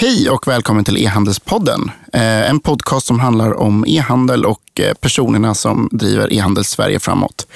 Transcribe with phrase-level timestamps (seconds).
[0.00, 1.90] Hej och välkommen till E-handelspodden.
[2.12, 7.46] Eh, en podcast som handlar om e-handel och eh, personerna som driver e-handel Sverige framåt.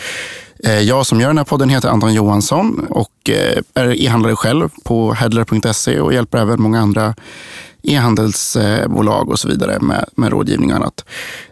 [0.64, 3.30] Eh, jag som gör den här podden heter Anton Johansson och
[3.74, 7.14] är e-handlare själv på headler.se och hjälper även många andra
[7.82, 11.04] e-handelsbolag och så vidare med, med rådgivning och annat.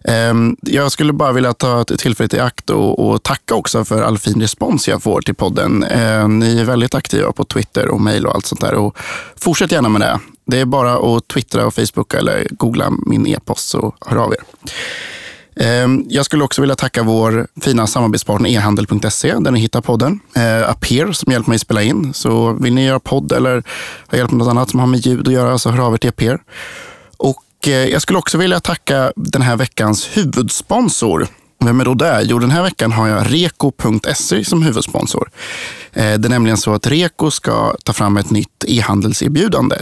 [0.05, 4.19] Ehm, jag skulle bara vilja ta tillfället i akt och, och tacka också för all
[4.19, 5.85] fin respons jag får till podden.
[5.85, 8.75] Ehm, ni är väldigt aktiva på Twitter och mejl och allt sånt där.
[8.75, 8.99] Och
[9.37, 10.21] fortsätt gärna med det.
[10.45, 14.43] Det är bara att twittra och facebooka eller googla min e-post så hör av er.
[15.57, 20.21] Ehm, jag skulle också vilja tacka vår fina samarbetspartner ehandel.se där ni hittar podden.
[20.37, 22.15] Eh, Appear som hjälper mig spela in.
[22.15, 23.63] Så vill ni göra podd eller
[24.09, 25.99] ha hjälp med något annat som har med ljud att göra så hör av er
[25.99, 26.43] till Appear.
[27.17, 31.27] Och eh, jag skulle också vilja tacka den här veckans huvudsponsor
[31.67, 32.23] vem är då det?
[32.23, 35.31] Jo, den här veckan har jag Reko.se som huvudsponsor.
[35.93, 39.77] Eh, det är nämligen så att Reko ska ta fram ett nytt e-handelserbjudande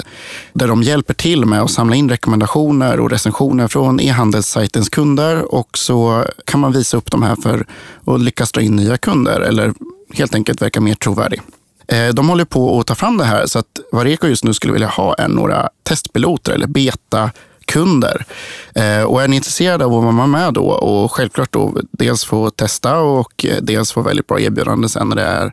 [0.52, 5.78] där de hjälper till med att samla in rekommendationer och recensioner från e-handelssajtens kunder och
[5.78, 7.66] så kan man visa upp de här för
[8.06, 9.72] att lyckas dra in nya kunder eller
[10.14, 11.40] helt enkelt verka mer trovärdig.
[11.86, 14.54] Eh, de håller på att ta fram det här så att vad Reko just nu
[14.54, 17.30] skulle vilja ha är några testpiloter eller beta
[17.70, 18.24] kunder.
[18.74, 22.50] Eh, och är ni intresserade av att vara med då och självklart då dels få
[22.50, 25.52] testa och eh, dels få väldigt bra erbjudande sen när det är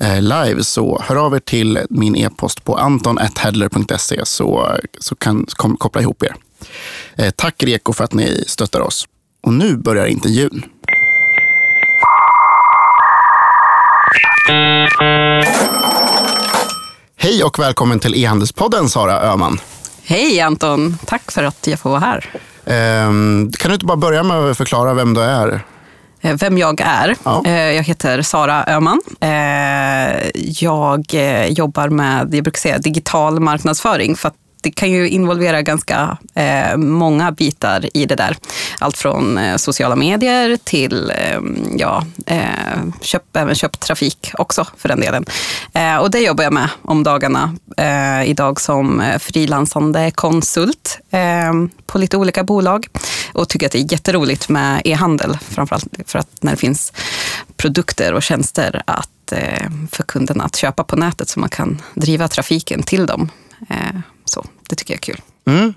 [0.00, 5.76] eh, live så hör av er till min e-post på anton.hedler.se så, så kan kom,
[5.76, 6.34] koppla ihop er.
[7.16, 9.06] Eh, tack Reko för att ni stöttar oss.
[9.42, 10.64] Och nu börjar intervjun.
[17.16, 19.58] Hej och välkommen till e-handelspodden Sara Öhman.
[20.06, 22.30] Hej Anton, tack för att jag får vara här.
[23.06, 25.60] Um, kan du inte bara börja med att förklara vem du är?
[26.20, 27.16] Eh, vem jag är?
[27.24, 27.42] Ja.
[27.46, 29.00] Eh, jag heter Sara Öhman.
[29.20, 31.14] Eh, jag
[31.48, 36.76] jobbar med, jag brukar säga digital marknadsföring för att det kan ju involvera ganska eh,
[36.76, 38.36] många bitar i det där.
[38.78, 41.40] Allt från eh, sociala medier till eh,
[41.76, 42.38] ja, eh,
[43.00, 45.24] köp, även köptrafik också för den delen.
[45.72, 47.56] Eh, och det jobbar jag med om dagarna.
[47.76, 52.86] Eh, idag som eh, frilansande konsult ehm, på lite olika bolag
[53.32, 56.92] och tycker att det är jätteroligt med e-handel, framförallt för att när det finns
[57.56, 62.28] produkter och tjänster att eh, för kunderna att köpa på nätet så man kan driva
[62.28, 63.28] trafiken till dem.
[63.70, 64.00] Eh,
[64.34, 65.20] så det tycker jag är kul.
[65.46, 65.74] Mm.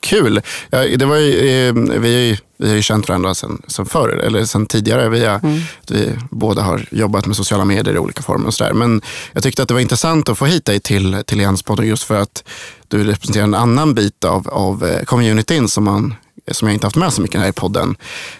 [0.00, 0.40] Kul!
[0.70, 4.44] Ja, det var ju, eh, vi, vi har ju känt varandra sen, sen förr, eller
[4.44, 5.08] sen tidigare.
[5.08, 5.60] Vi, har, mm.
[5.88, 8.46] vi båda har jobbat med sociala medier i olika former.
[8.46, 8.72] och så där.
[8.72, 9.02] Men
[9.32, 12.20] jag tyckte att det var intressant att få hit dig till, till Janspodden just för
[12.20, 12.44] att
[12.88, 16.14] du representerar en annan bit av, av eh, communityn som, man,
[16.50, 17.96] som jag inte haft med så mycket här i podden.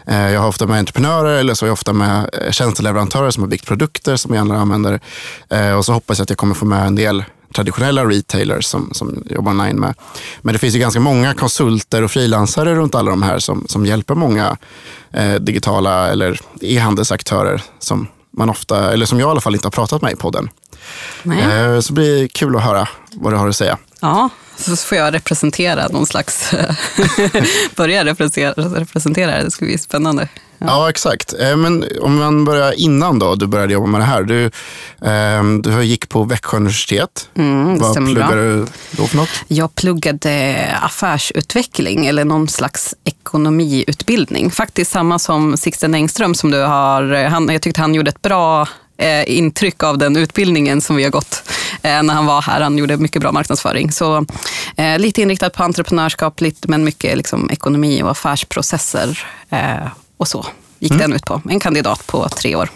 [0.07, 3.49] Eh, jag har ofta med entreprenörer eller så är jag ofta med tjänsteleverantörer som har
[3.49, 5.01] byggt produkter som andra använder.
[5.79, 7.25] Och så hoppas jag att jag kommer få med en del
[7.55, 9.95] traditionella retailers som, som jobbar online med.
[10.43, 13.87] Men det finns ju ganska många konsulter och frilansare runt alla de här som, som
[13.87, 14.57] hjälper många
[15.13, 19.71] eh, digitala eller e-handelsaktörer som man ofta, eller som jag i alla fall inte har
[19.71, 20.51] pratat med i podden.
[21.25, 23.79] Eh, så det blir kul att höra vad du har att säga.
[24.01, 26.51] Ja, så får jag representera någon slags,
[27.77, 29.45] börja representera, representera det.
[29.45, 30.29] Det ska bli spännande.
[30.59, 30.67] Ja.
[30.67, 30.91] ja.
[30.91, 31.35] exakt.
[31.41, 34.23] Eh, men om man börjar innan då, du började jobba med det här.
[34.23, 34.51] Du,
[35.03, 37.29] ehm, du gick på Växjö universitet.
[37.35, 38.37] Mm, Vad pluggade bra.
[38.37, 39.29] du då för något?
[39.49, 44.51] Jag pluggade affärsutveckling eller någon slags ekonomiutbildning.
[44.51, 47.25] Faktiskt samma som Sixten Engström som du har.
[47.25, 48.69] Han, jag tyckte han gjorde ett bra
[48.99, 51.43] eh, intryck av den utbildningen som vi har gått
[51.83, 52.61] eh, när han var här.
[52.61, 53.93] Han gjorde mycket bra marknadsföring.
[53.93, 54.27] Så
[54.77, 60.47] eh, lite inriktat på entreprenörskap, lite, men mycket liksom, ekonomi och affärsprocesser eh, och så
[60.79, 61.01] gick mm.
[61.01, 61.43] den ut på.
[61.51, 62.71] En kandidat på tre år.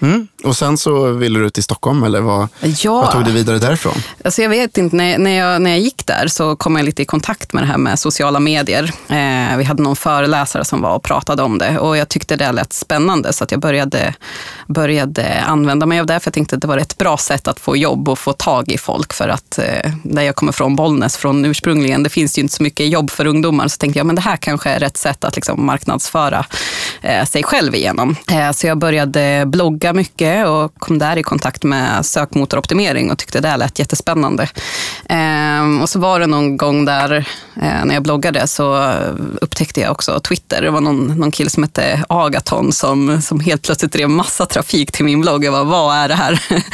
[0.00, 0.28] Mm.
[0.44, 2.92] Och sen så ville du till Stockholm eller vad, ja.
[2.92, 3.94] vad tog du vidare därifrån?
[4.24, 7.02] Alltså jag vet inte, när, när, jag, när jag gick där så kom jag lite
[7.02, 8.82] i kontakt med det här med sociala medier.
[9.08, 12.52] Eh, vi hade någon föreläsare som var och pratade om det och jag tyckte det
[12.52, 14.14] lät spännande så att jag började,
[14.66, 17.60] började använda mig av det för jag tänkte att det var ett bra sätt att
[17.60, 21.16] få jobb och få tag i folk för att eh, där jag kommer från Bollnäs
[21.16, 24.16] från ursprungligen, det finns ju inte så mycket jobb för ungdomar så tänkte jag men
[24.16, 26.46] det här kanske är rätt sätt att liksom marknadsföra
[27.02, 28.16] eh, sig själv igenom.
[28.30, 33.40] Eh, så jag började blogga mycket och kom där i kontakt med sökmotoroptimering och tyckte
[33.40, 34.48] det lät jättespännande.
[35.08, 37.12] Ehm, och så var det någon gång där
[37.56, 38.92] eh, när jag bloggade så
[39.40, 40.62] upptäckte jag också Twitter.
[40.62, 44.92] Det var någon, någon kille som hette Agaton som, som helt plötsligt drev massa trafik
[44.92, 45.44] till min blogg.
[45.44, 46.42] Jag bara, vad är det här?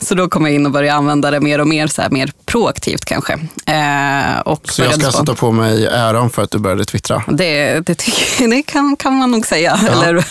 [0.00, 2.32] Så då kom jag in och började använda det mer och mer, så här, mer
[2.46, 3.32] proaktivt kanske.
[3.66, 7.22] Eh, och så jag ska sätta på mig äran för att du började twittra?
[7.28, 8.04] Det, det,
[8.38, 9.80] det kan, kan man nog säga.
[9.86, 10.04] Ja.
[10.04, 10.24] Eller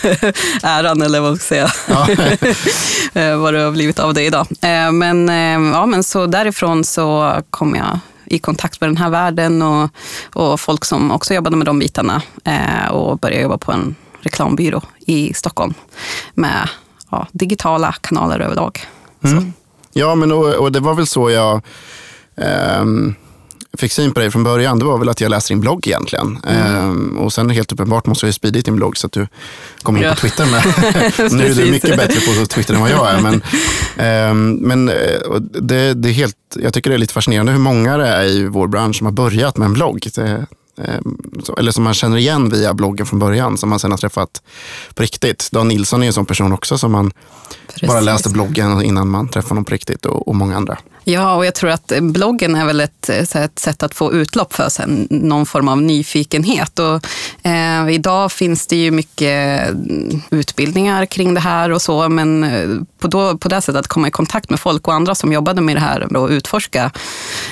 [0.62, 2.06] äran eller vad ska jag säga.
[2.08, 2.26] Ja.
[3.14, 4.46] Eh, vad det har blivit av det idag.
[4.60, 9.10] Eh, men, eh, ja, men så därifrån så kom jag i kontakt med den här
[9.10, 9.90] världen och,
[10.34, 12.22] och folk som också jobbade med de bitarna
[12.90, 15.74] och började jobba på en reklambyrå i Stockholm
[16.34, 16.68] med
[17.10, 18.80] ja, digitala kanaler överlag.
[19.24, 19.52] Mm.
[19.92, 21.60] Ja, men och, och, det var väl så jag
[22.80, 23.14] um
[23.78, 26.38] fick syn på dig från början, det var väl att jag läste din blogg egentligen.
[26.46, 26.76] Mm.
[26.76, 29.26] Ehm, och sen helt uppenbart måste jag ju spridit din blogg så att du
[29.82, 30.10] kom in ja.
[30.10, 30.46] på Twitter.
[30.46, 30.62] Med.
[31.32, 33.20] nu är du mycket bättre på Twitter än vad jag är.
[33.20, 33.42] Men,
[33.96, 34.94] ehm, men eh,
[35.60, 38.44] det, det, är helt, jag tycker det är lite fascinerande hur många det är i
[38.44, 40.08] vår bransch som har börjat med en blogg.
[40.14, 40.46] Det,
[41.58, 44.42] eller som man känner igen via bloggen från början, som man sen har träffat
[44.94, 45.48] på riktigt.
[45.52, 47.12] Dan Nilsson är en sån person också som man
[47.66, 47.88] Precis.
[47.88, 50.78] bara läste bloggen innan man träffade honom på riktigt och, och många andra.
[51.04, 54.68] Ja, och jag tror att bloggen är väl ett, ett sätt att få utlopp för
[54.68, 56.78] sen, någon form av nyfikenhet.
[56.78, 57.06] Och,
[57.46, 59.70] eh, idag finns det ju mycket
[60.30, 64.08] utbildningar kring det här och så, men eh, på, då, på det sättet att komma
[64.08, 66.90] i kontakt med folk och andra som jobbade med det här och utforska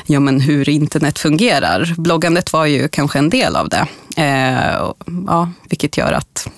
[0.07, 1.95] ja, men hur internet fungerar.
[1.97, 3.87] Bloggandet var ju kanske en del av det,
[4.17, 4.91] eh,
[5.27, 6.49] ja, vilket gör att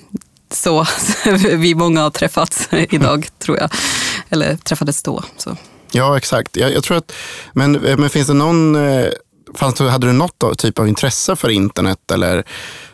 [0.54, 0.86] så
[1.56, 3.70] vi många har träffats idag, tror jag.
[4.30, 5.24] Eller träffades då.
[5.36, 5.56] Så.
[5.92, 6.56] Ja, exakt.
[6.56, 7.12] Jag, jag tror att,
[7.52, 9.06] men, men finns det någon, eh,
[9.54, 12.44] fanns hade du något typ av intresse för internet eller,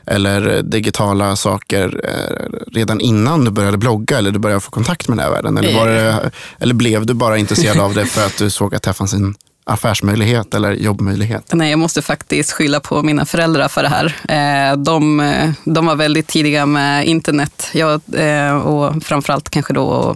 [0.06, 5.18] eller digitala saker eh, redan innan du började blogga eller du började få kontakt med
[5.18, 5.58] den här världen?
[5.58, 8.92] Eller, det, eller blev du bara intresserad av det för att du såg att det
[8.92, 9.34] fanns en
[9.68, 11.44] affärsmöjlighet eller jobbmöjlighet?
[11.52, 14.16] Nej, jag måste faktiskt skylla på mina föräldrar för det här.
[14.28, 15.22] Eh, de,
[15.64, 20.14] de var väldigt tidiga med internet jag, eh, och framförallt kanske då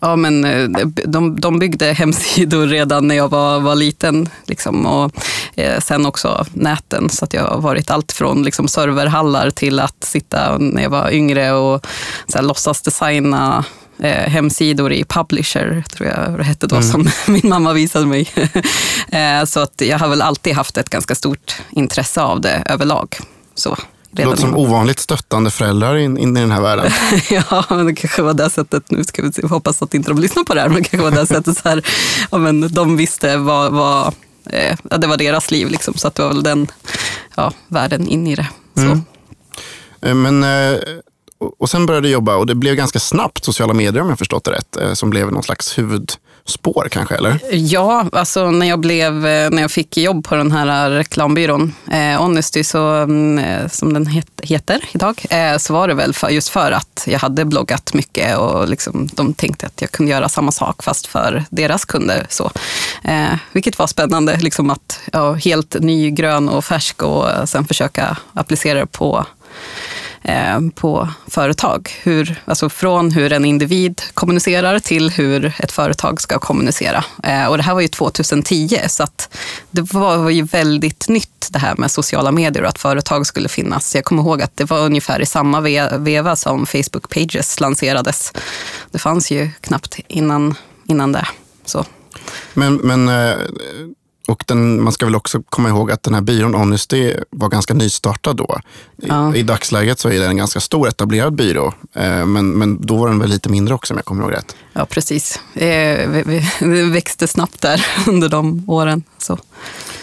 [0.00, 4.28] Ja, men eh, de, de byggde hemsidor redan när jag var, var liten.
[4.46, 5.12] Liksom, och
[5.54, 7.10] eh, sen också näten.
[7.10, 11.10] Så att jag har varit allt från liksom, serverhallar till att sitta när jag var
[11.10, 11.86] yngre och
[12.28, 13.64] så här, låtsas designa
[13.98, 16.88] eh, hemsidor i Publisher, tror jag det hette då, mm.
[16.88, 18.28] som min mamma visade mig.
[19.08, 23.16] eh, så att jag har väl alltid haft ett ganska stort intresse av det överlag.
[23.54, 23.76] Så.
[24.10, 26.90] Det låter som ovanligt stöttande föräldrar in, in i den här världen.
[27.30, 30.18] ja, men det kanske var det sättet, nu ska vi se, hoppas att inte de
[30.18, 31.86] lyssnar på det här, men det kanske var det sättet så här,
[32.30, 34.14] ja, men de visste vad, vad
[34.50, 36.66] eh, ja, det var deras liv, liksom, så att det var väl den
[37.34, 38.48] ja, världen in i det.
[38.74, 38.80] Så.
[38.80, 39.02] Mm.
[40.02, 40.78] Eh, men, eh,
[41.38, 44.44] och sen började du jobba och det blev ganska snabbt sociala medier om jag förstått
[44.44, 47.40] det rätt, eh, som blev någon slags huvudspår kanske, eller?
[47.52, 51.74] Ja, alltså när jag, blev, eh, när jag fick jobb på den här eh, reklambyrån,
[51.90, 56.28] eh, Honesty, så, mm, som den het, heter idag, eh, så var det väl för,
[56.28, 60.28] just för att jag hade bloggat mycket och liksom, de tänkte att jag kunde göra
[60.28, 62.26] samma sak fast för deras kunder.
[62.28, 62.50] Så.
[63.04, 68.16] Eh, vilket var spännande, liksom att ja, helt ny, grön och färsk och sen försöka
[68.34, 69.26] applicera det på
[70.28, 71.90] Eh, på företag.
[72.02, 77.04] Hur, alltså från hur en individ kommunicerar till hur ett företag ska kommunicera.
[77.22, 79.36] Eh, och det här var ju 2010, så att
[79.70, 83.94] det var ju väldigt nytt det här med sociala medier och att företag skulle finnas.
[83.94, 85.60] Jag kommer ihåg att det var ungefär i samma
[85.98, 88.32] veva som Facebook Pages lanserades.
[88.90, 90.54] Det fanns ju knappt innan,
[90.86, 91.26] innan det.
[91.64, 91.84] Så.
[92.54, 93.36] Men, men eh,
[94.26, 97.74] och den, man ska väl också komma ihåg att den här byrån Honesty var ganska
[97.74, 98.60] nystartad då.
[98.96, 99.34] Ja.
[99.34, 102.96] I, I, dagsläget så är det en ganska stor etablerad byrå, eh, men, men då
[102.96, 104.56] var den väl lite mindre också om jag kommer ihåg rätt.
[104.72, 105.40] Ja, precis.
[105.54, 109.02] Eh, vi, vi, växte snabbt där under de åren.
[109.18, 109.38] Så.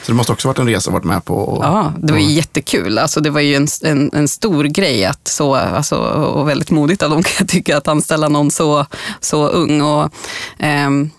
[0.04, 1.36] Så det måste också varit en resa att varit med på?
[1.36, 2.26] Och, ja, det var och...
[2.26, 2.98] jättekul.
[2.98, 7.04] Alltså, det var ju en, en, en, stor grej att så, alltså, och väldigt modigt
[7.04, 8.86] av dem kan jag tycka, att anställa någon så,
[9.20, 9.82] så ung.
[9.82, 10.14] Och,
[10.60, 11.10] ehm,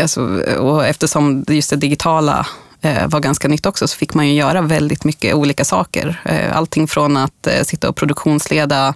[0.00, 0.20] alltså,
[0.58, 2.46] och eftersom just det digitala
[2.80, 6.20] eh, var ganska nytt också, så fick man ju göra väldigt mycket olika saker.
[6.24, 8.94] Eh, allting från att eh, sitta och produktionsleda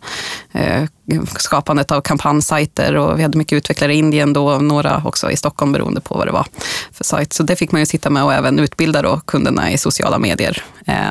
[1.37, 5.73] skapandet av kampanjsajter och vi hade mycket utvecklare i Indien då, några också i Stockholm
[5.73, 6.47] beroende på vad det var
[6.93, 7.33] för sajt.
[7.33, 10.65] Så det fick man ju sitta med och även utbilda då kunderna i sociala medier.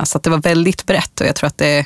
[0.04, 1.86] Så det var väldigt brett och jag tror att det,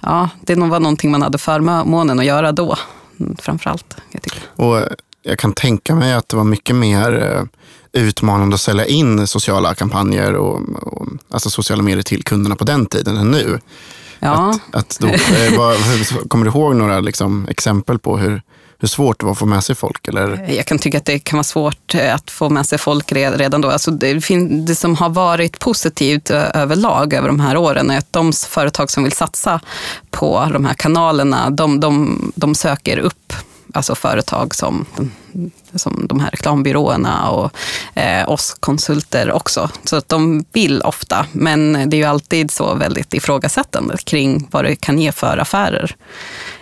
[0.00, 2.78] ja, det var någonting man hade förmånen att göra då
[3.18, 3.42] framförallt.
[3.42, 3.96] framför allt.
[4.10, 4.42] Jag tycker.
[4.56, 4.88] Och
[5.24, 7.32] jag kan tänka mig att det var mycket mer
[7.92, 12.64] eh, utmanande att sälja in sociala kampanjer och, och alltså sociala medier till kunderna på
[12.64, 13.60] den tiden än nu.
[14.18, 14.54] Ja.
[14.72, 15.76] Att, att då, eh, vad,
[16.28, 18.42] kommer du ihåg några liksom, exempel på hur,
[18.78, 20.08] hur svårt det var att få med sig folk?
[20.08, 20.50] Eller?
[20.56, 23.60] Jag kan tycka att det kan vara svårt eh, att få med sig folk redan
[23.60, 23.70] då.
[23.70, 24.14] Alltså det,
[24.66, 29.04] det som har varit positivt överlag över de här åren är att de företag som
[29.04, 29.60] vill satsa
[30.10, 33.32] på de här kanalerna, de, de, de söker upp
[33.74, 34.86] alltså företag som,
[35.74, 37.50] som de här reklambyråerna och
[37.94, 39.70] eh, oss konsulter också.
[39.84, 44.64] Så att de vill ofta, men det är ju alltid så väldigt ifrågasättande kring vad
[44.64, 45.96] det kan ge för affärer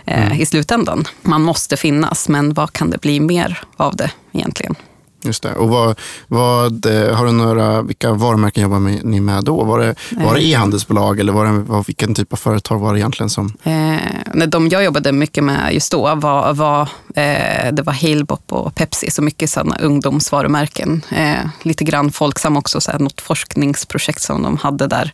[0.05, 0.41] eh, mm.
[0.41, 1.05] i slutändan.
[1.21, 4.75] Man måste finnas, men vad kan det bli mer av det egentligen?
[5.23, 5.53] Just det.
[5.53, 9.63] Och vad, vad, eh, har du några, vilka varumärken jobbar ni med då?
[9.63, 12.99] Var det, var det e-handelsbolag eller var det, var, vilken typ av företag var det
[12.99, 13.29] egentligen?
[13.33, 13.53] som?
[13.63, 16.81] Eh, de jag jobbade mycket med just då var, var
[17.15, 21.01] eh, det var Halebop och Pepsi, så mycket sådana ungdomsvarumärken.
[21.11, 25.11] Eh, lite grann Folksam också, så här, något forskningsprojekt som de hade där.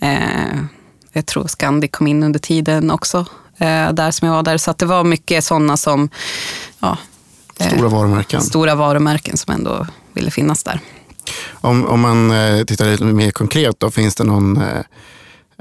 [0.00, 0.60] Eh,
[1.12, 3.18] jag tror Scandic kom in under tiden också,
[3.58, 4.58] eh, där som jag var där.
[4.58, 6.08] Så det var mycket sådana som
[6.80, 6.98] ja,
[7.64, 8.40] Stora varumärken.
[8.40, 10.80] Stora varumärken som ändå ville finnas där.
[11.50, 14.78] Om, om man eh, tittar lite mer konkret, då, finns det någon, eh,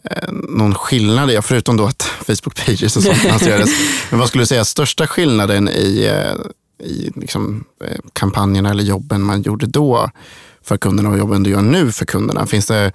[0.04, 3.70] eh, någon skillnad, ja, förutom då att Facebook Pages och sånt lanserades.
[4.10, 6.12] Men vad skulle du säga största skillnaden i,
[6.84, 7.64] i liksom,
[8.14, 10.10] kampanjerna eller jobben man gjorde då
[10.64, 12.46] för kunderna och jobben du gör nu för kunderna?
[12.46, 12.92] Finns det,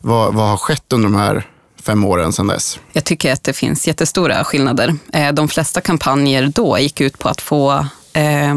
[0.00, 1.46] vad, vad har skett under de här
[1.82, 2.80] fem åren sedan dess?
[2.92, 4.96] Jag tycker att det finns jättestora skillnader.
[5.32, 7.86] De flesta kampanjer då gick ut på att få
[8.18, 8.54] eh,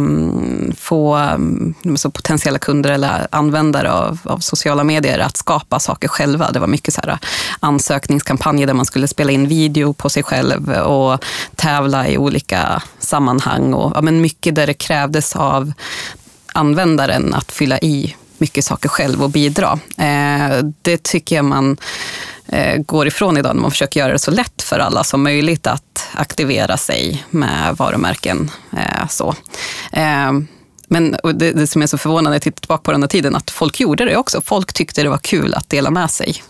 [0.77, 6.51] få mm, så potentiella kunder eller användare av, av, sociala medier att skapa saker själva.
[6.51, 7.17] Det var mycket så här äh,
[7.59, 11.25] ansökningskampanjer där man skulle spela in video på sig själv och
[11.55, 13.73] tävla i olika sammanhang.
[13.73, 15.73] Och, ja, men mycket där det krävdes av
[16.53, 19.79] användaren att fylla i mycket saker själv och bidra.
[19.97, 21.77] Eh, det tycker jag man
[22.85, 26.07] går ifrån idag när man försöker göra det så lätt för alla som möjligt att
[26.13, 28.51] aktivera sig med varumärken.
[28.77, 29.35] Eh, så.
[30.87, 33.51] Men det, det, som är så förvånande jag tittar tillbaka på den här tiden, att
[33.51, 34.41] folk gjorde det också.
[34.41, 36.43] Folk tyckte det var kul att dela med sig.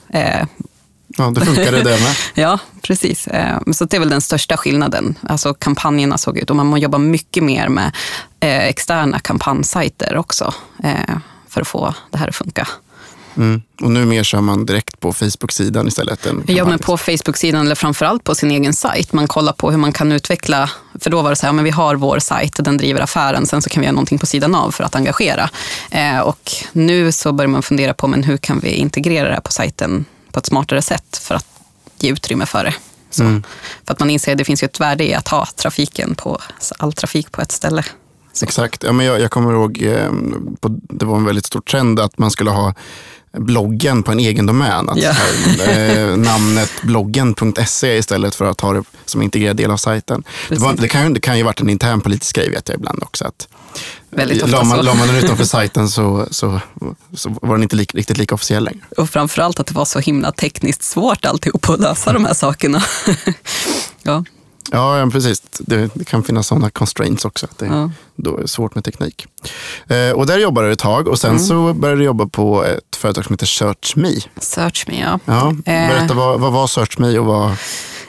[1.17, 2.15] Ja, det funkade det med.
[2.33, 3.27] ja, precis.
[3.73, 5.15] Så det är väl den största skillnaden.
[5.21, 7.91] Alltså kampanjerna såg ut och man jobbar mycket mer med
[8.39, 10.53] externa kampanjsajter också
[11.47, 12.67] för att få det här att funka.
[13.37, 13.61] Mm.
[13.81, 16.25] Och nu mer kör man direkt på Facebook-sidan istället?
[16.25, 19.13] Än ja, men på Facebook-sidan eller framförallt på sin egen sajt.
[19.13, 20.69] Man kollar på hur man kan utveckla,
[20.99, 23.61] för då var det så här, men vi har vår sajt, den driver affären, sen
[23.61, 25.49] så kan vi göra någonting på sidan av för att engagera.
[25.91, 29.41] Eh, och nu så börjar man fundera på, men hur kan vi integrera det här
[29.41, 31.47] på sajten på ett smartare sätt för att
[31.99, 32.73] ge utrymme för det.
[33.19, 33.43] Mm.
[33.85, 36.39] För att man inser att det finns ju ett värde i att ha trafiken på,
[36.77, 37.83] all trafik på ett ställe.
[38.33, 38.45] Så.
[38.45, 38.83] Exakt.
[38.83, 40.11] Ja, men jag, jag kommer ihåg, eh,
[40.59, 42.73] på, det var en väldigt stor trend att man skulle ha
[43.37, 44.89] bloggen på en egen domän.
[44.89, 45.15] Att yeah.
[45.15, 50.23] här, namnet bloggen.se istället för att ha det som integrerad del av sajten.
[50.49, 53.03] Det, var, det, kan, det kan ju varit en intern politisk grej vet jag ibland
[53.03, 53.25] också.
[53.25, 53.47] Att,
[54.09, 56.59] Väldigt ofta la, man, la man den utanför sajten så, så,
[57.13, 58.81] så var den inte li, riktigt lika officiell längre.
[58.97, 62.83] Och framförallt att det var så himla tekniskt svårt alltihop att lösa de här sakerna.
[64.03, 64.23] ja.
[64.71, 65.41] Ja, precis.
[65.59, 67.45] Det, det, kan finnas sådana constraints också.
[67.45, 67.91] Att det ja.
[68.15, 69.27] då är svårt med teknik.
[69.87, 71.43] Eh, och där jobbade du ett tag och sen mm.
[71.43, 74.21] så började du jobba på ett företag som heter SearchMe.
[74.37, 75.19] SearchMe, ja.
[75.25, 76.17] ja berätta, eh.
[76.17, 77.51] vad, vad var SearchMe och vad...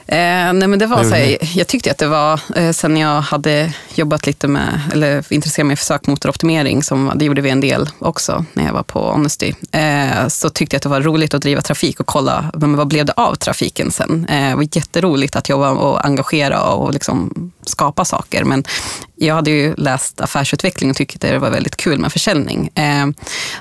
[0.06, 3.20] Eh, nej men det var så här, jag tyckte att det var, eh, sen jag
[3.20, 7.88] hade jobbat lite med, eller intresserat mig för sökmotoroptimering, som, det gjorde vi en del
[7.98, 11.42] också när jag var på Honesty, eh, så tyckte jag att det var roligt att
[11.42, 14.26] driva trafik och kolla men vad blev det av trafiken sen.
[14.28, 18.44] Eh, det var jätteroligt att jobba och engagera och liksom skapa saker.
[18.44, 18.64] Men
[19.22, 22.70] jag hade ju läst affärsutveckling och tyckte det var väldigt kul med försäljning.
[22.74, 23.06] Eh,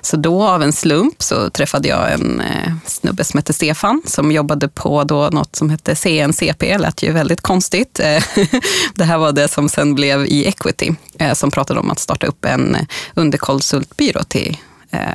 [0.01, 4.31] så då av en slump så träffade jag en eh, snubbe som hette Stefan som
[4.31, 8.00] jobbade på då något som hette CNCP, lät ju väldigt konstigt.
[8.00, 8.24] Eh,
[8.96, 10.91] det här var det som sen blev i Equity
[11.34, 12.77] som pratade om att starta upp en
[13.13, 14.58] underkonsultbyrå till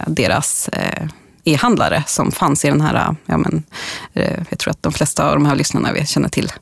[0.06, 0.70] deras
[1.44, 3.62] e-handlare som fanns i den här, ja men,
[4.48, 6.52] jag tror att de flesta av de här lyssnarna känner till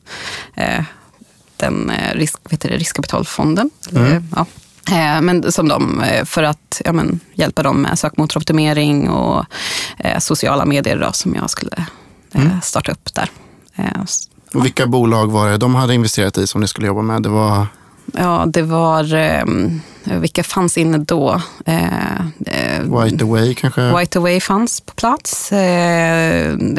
[1.56, 3.70] den eh, risk, vet det, riskkapitalfonden.
[3.92, 4.24] Mm.
[4.36, 4.46] Ja.
[4.90, 9.44] Eh, men som de, eh, för att ja, men, hjälpa dem med sökmotoroptimering och
[9.98, 11.86] eh, sociala medier då, som jag skulle
[12.32, 12.60] mm.
[12.62, 13.30] starta upp där.
[14.54, 17.22] och vilka bolag var det de hade investerat i som ni skulle jobba med?
[17.22, 17.66] Det var...
[18.12, 19.04] Ja, det var,
[20.20, 21.42] vilka fanns inne då?
[22.82, 23.98] White Away kanske?
[23.98, 25.52] White Away fanns på plats.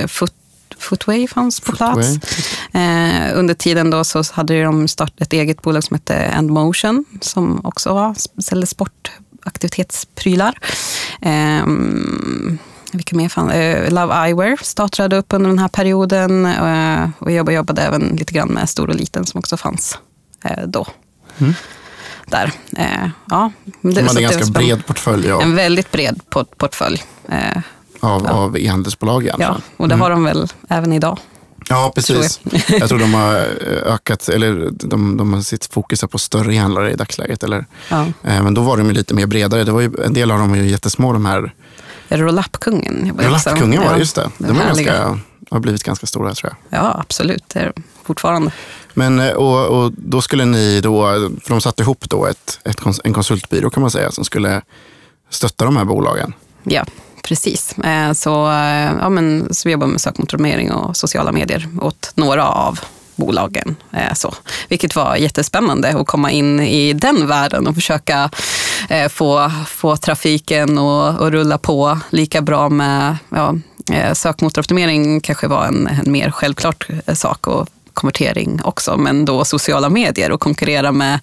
[0.08, 0.34] Foot
[0.86, 1.94] Footway fanns på Footway.
[1.94, 2.20] plats.
[2.74, 7.66] Eh, under tiden då så hade de startat ett eget bolag som hette Endmotion som
[7.66, 10.60] också var, sålde sportaktivitetsprylar.
[11.22, 11.66] Eh,
[12.92, 13.52] vilka mer fanns?
[13.52, 18.34] Eh, Love Eyewear startade upp under den här perioden eh, och jag jobbade även lite
[18.34, 19.98] grann med Stor och Liten som också fanns
[20.44, 20.88] eh, då.
[21.38, 21.54] Mm
[22.26, 22.52] där.
[22.78, 23.52] Eh, ja,
[23.82, 25.28] det, de hade en ganska bred portfölj.
[25.28, 25.42] Ja.
[25.42, 26.22] En väldigt bred
[26.58, 27.04] portfölj.
[27.30, 27.58] Eh,
[28.06, 28.32] av, ja.
[28.32, 29.30] av e-handelsbolag.
[29.40, 31.20] Ja, och det har de väl även idag.
[31.70, 32.38] Ja, precis.
[32.38, 32.80] Tror jag.
[32.80, 32.90] jag.
[32.90, 36.96] tror de har eh, ökat, eller de, de har sitt fokus på större e-handlare i
[36.96, 37.44] dagsläget.
[37.44, 38.06] Eller, ja.
[38.24, 39.64] Eh, men då var de lite mer bredare.
[39.64, 41.54] Det var ju, en del av dem var ju jättesmå, de här.
[42.08, 43.18] Roll-up-kungen.
[43.20, 44.30] Roll-up-kungen var det, just det.
[44.38, 45.20] De är ganska,
[45.50, 46.80] har blivit ganska stora tror jag.
[46.80, 47.44] Ja, absolut.
[47.48, 48.52] Det är fortfarande.
[48.94, 51.08] Men, eh, och, och då skulle ni då,
[51.44, 54.62] för de satte ihop då ett, ett, en konsultbyrå kan man säga, som skulle
[55.30, 56.34] stötta de här bolagen.
[56.64, 56.86] Ja,
[57.26, 57.78] precis.
[57.78, 62.48] Eh, så, eh, ja, men, så vi jobbar med sökmotoroptimering och sociala medier åt några
[62.48, 62.80] av
[63.16, 63.76] bolagen.
[63.92, 64.34] Eh, så.
[64.70, 68.30] Vilket var jättespännande att komma in i den världen och försöka
[69.10, 73.56] få, få trafiken att rulla på lika bra med ja,
[74.14, 80.32] sökmotoroptimering kanske var en, en mer självklart sak att konvertering också, men då sociala medier
[80.32, 81.20] och konkurrera med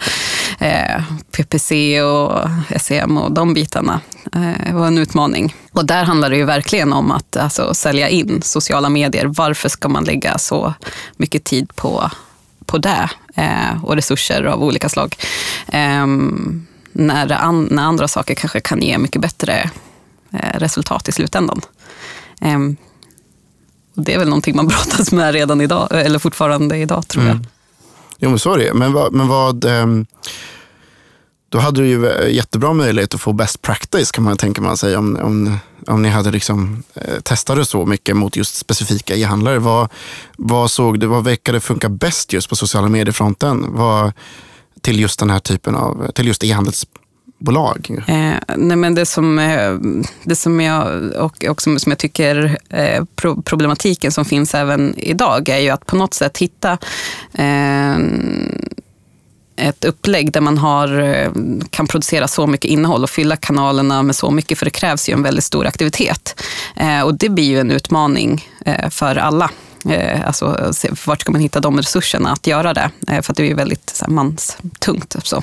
[0.59, 2.49] eh, PPC och
[2.81, 4.01] SEM och de bitarna
[4.35, 5.55] eh, var en utmaning.
[5.73, 9.27] Och där handlar det ju verkligen om att alltså, sälja in sociala medier.
[9.27, 10.75] Varför ska man lägga så
[11.17, 12.11] mycket tid på,
[12.67, 15.17] på det eh, och resurser av olika slag?
[15.67, 16.07] Eh,
[16.93, 19.71] när, an, när andra saker kanske kan ge mycket bättre
[20.33, 21.61] eh, resultat i slutändan.
[22.41, 22.77] Ehm,
[23.95, 27.33] och det är väl någonting man brottas med redan idag, eller fortfarande idag tror jag.
[27.33, 27.47] Mm.
[28.19, 28.75] Jo, men så är det.
[28.75, 30.07] Men vad, men vad ehm,
[31.49, 34.97] då hade du ju jättebra möjlighet att få best practice kan man tänka man sig
[34.97, 39.59] om, om, om ni hade liksom, eh, testade så mycket mot just specifika e-handlare.
[39.59, 39.89] Vad,
[40.37, 43.67] vad såg du, vad verkade funka bäst just på sociala medier-fronten?
[43.69, 44.13] Vad,
[44.81, 46.87] till just den här typen av, till just e-handels
[47.43, 48.05] bolag?
[48.07, 49.73] Eh, nej men det som, eh,
[50.25, 55.49] det som jag, och också som jag tycker eh, pro, problematiken som finns även idag
[55.49, 56.79] är ju att på något sätt hitta
[57.33, 57.97] eh,
[59.57, 61.31] ett upplägg där man har, eh,
[61.71, 65.13] kan producera så mycket innehåll och fylla kanalerna med så mycket, för det krävs ju
[65.13, 66.43] en väldigt stor aktivitet.
[66.77, 69.51] Eh, och det blir ju en utmaning eh, för alla.
[69.85, 70.73] Eh, alltså,
[71.07, 72.91] vart ska man hitta de resurserna att göra det?
[73.09, 75.17] Eh, för att det är väldigt så här, manstungt.
[75.23, 75.43] Så.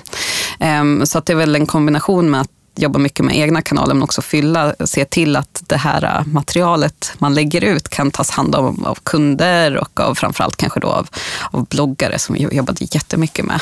[0.59, 3.93] Ehm, så att det är väl en kombination med att jobba mycket med egna kanaler
[3.93, 8.29] men också fylla, se till att det här eh, materialet man lägger ut kan tas
[8.29, 11.07] hand om av kunder och av framförallt kanske då av,
[11.51, 13.61] av bloggare som vi jobbade jättemycket med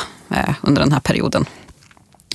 [0.62, 1.46] under den här perioden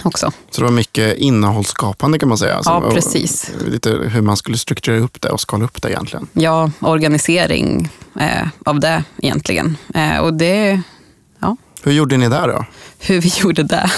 [0.04, 0.32] också.
[0.50, 2.61] Så det var mycket innehållsskapande kan man säga?
[2.64, 3.50] Ja, precis.
[3.66, 6.28] Lite hur man skulle strukturera upp det och skala upp det egentligen?
[6.32, 7.88] Ja, organisering
[8.21, 9.76] eh, av det egentligen.
[9.94, 10.80] Eh, och det,
[11.41, 11.56] ja.
[11.82, 12.65] Hur gjorde ni där då?
[12.99, 13.91] Hur vi gjorde det?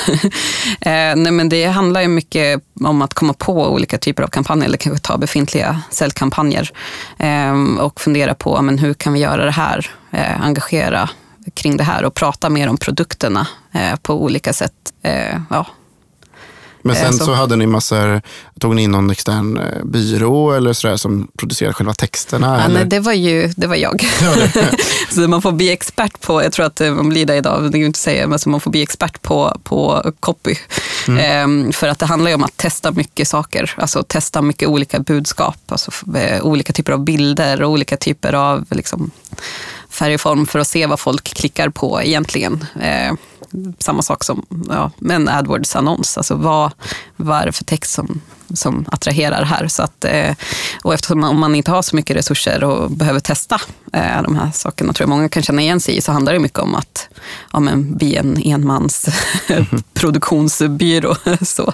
[0.80, 4.66] eh, nej, men det handlar ju mycket om att komma på olika typer av kampanjer,
[4.66, 6.70] eller kanske ta befintliga säljkampanjer
[7.18, 11.10] eh, och fundera på men hur kan vi göra det här, eh, engagera
[11.54, 14.72] kring det här och prata mer om produkterna eh, på olika sätt.
[15.50, 15.66] ja,
[16.84, 17.24] men sen så.
[17.24, 18.22] så hade ni massor,
[18.60, 22.60] tog ni in någon extern eh, byrå eller sådär som producerade själva texterna?
[22.62, 24.06] Ja, nej, det var ju det var jag.
[25.10, 27.78] så man får bli expert på, jag tror att eh, man blir det idag, det
[27.78, 30.54] går inte att säga, men så man får bli expert på, på copy.
[31.08, 31.20] Mm.
[31.20, 35.00] Ehm, för att det handlar ju om att testa mycket saker, alltså testa mycket olika
[35.00, 39.10] budskap, alltså eh, olika typer av bilder och olika typer av liksom,
[39.90, 42.66] färg och form för att se vad folk klickar på egentligen.
[42.80, 43.16] Ehm,
[43.78, 46.16] samma sak som ja, med en AdWords-annons.
[46.16, 46.72] Alltså vad,
[47.16, 48.20] vad är det för text som,
[48.54, 49.68] som attraherar här?
[49.68, 50.34] Så att, eh,
[50.82, 53.60] och eftersom man, om man inte har så mycket resurser och behöver testa
[53.92, 56.38] eh, de här sakerna, tror jag många kan känna igen sig i, så handlar det
[56.38, 57.08] mycket om att
[57.52, 59.06] ja, men, bli en enmans
[59.94, 61.16] produktionsbyrå.
[61.42, 61.72] så,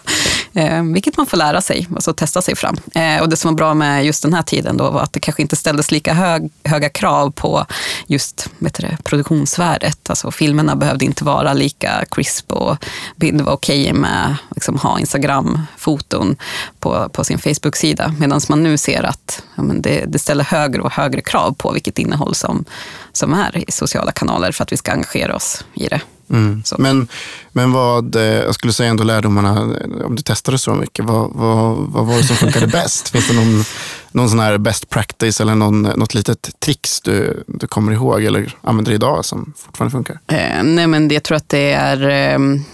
[0.54, 2.76] eh, vilket man får lära sig, alltså testa sig fram.
[2.94, 5.20] Eh, och det som var bra med just den här tiden då var att det
[5.20, 7.66] kanske inte ställdes lika hög, höga krav på
[8.06, 10.10] just vet du, produktionsvärdet.
[10.10, 12.76] Alltså filmerna behövde inte vara lika crisp och
[13.16, 16.36] det var okej okay med att liksom, ha Instagram-foton
[16.80, 18.14] på, på sin Facebook-sida.
[18.18, 21.72] Medan man nu ser att ja, men det, det, ställer högre och högre krav på
[21.72, 22.64] vilket innehåll som,
[23.12, 26.00] som är i sociala kanaler för att vi ska engagera oss i det.
[26.30, 26.62] Mm.
[26.78, 27.08] Men,
[27.52, 31.30] men vad, eh, jag skulle säga ändå lärdomarna, eh, om du testade så mycket, vad,
[31.32, 33.08] vad, vad var det som funkade bäst?
[33.08, 33.64] Finns det någon,
[34.12, 38.56] någon sån här best practice eller någon, något litet tricks du, du kommer ihåg eller
[38.62, 40.18] använder idag som fortfarande funkar?
[40.26, 42.64] Eh, nej men jag tror att det är ehm,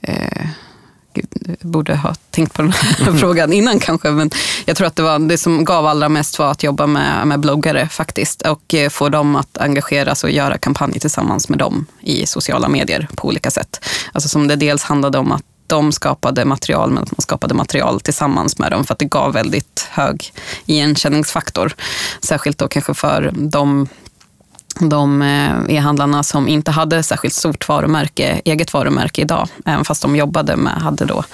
[0.00, 0.46] eh,
[1.16, 4.30] Gud, borde ha tänkt på den här frågan innan kanske, men
[4.64, 7.40] jag tror att det, var, det som gav allra mest var att jobba med, med
[7.40, 12.26] bloggare faktiskt och eh, få dem att engageras och göra kampanjer tillsammans med dem i
[12.26, 13.84] sociala medier på olika sätt.
[14.12, 18.00] Alltså som det dels handlade om att de skapade material, men att man skapade material
[18.00, 20.32] tillsammans med dem för att det gav väldigt hög
[20.66, 21.74] igenkänningsfaktor.
[22.20, 23.88] Särskilt då kanske för de
[24.80, 30.16] de eh, e-handlarna som inte hade särskilt stort varumärke, eget varumärke idag, även fast de
[30.16, 31.24] jobbade med, hade då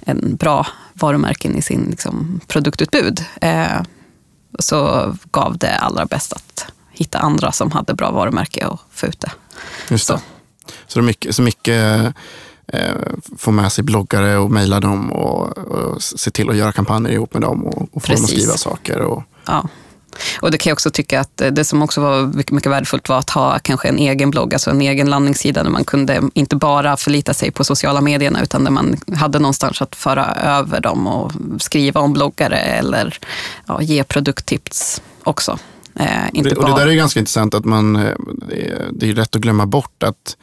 [0.00, 3.82] en bra varumärken i sin liksom, produktutbud, eh,
[4.58, 9.20] så gav det allra bäst att hitta andra som hade bra varumärke och få ut
[9.20, 9.30] det.
[9.88, 10.14] Just det.
[10.14, 10.20] Så,
[10.86, 12.14] så det mycket, så mycket
[12.66, 12.92] eh,
[13.38, 17.32] få med sig bloggare och mejla dem och, och, se till att göra kampanjer ihop
[17.32, 18.98] med dem och, och få dem att skriva saker.
[18.98, 19.22] Och...
[19.46, 19.68] Ja.
[20.40, 23.18] Och det kan jag också tycka att det som också var mycket, mycket värdefullt var
[23.18, 26.96] att ha kanske en egen blogg, alltså en egen landningssida där man kunde inte bara
[26.96, 31.32] förlita sig på sociala medierna utan där man hade någonstans att föra över dem och
[31.58, 33.18] skriva om bloggare eller
[33.66, 35.58] ja, ge produkttips också.
[35.94, 38.12] Eh, inte och det där är ganska intressant att man, eh,
[38.92, 40.36] det är lätt att glömma bort att,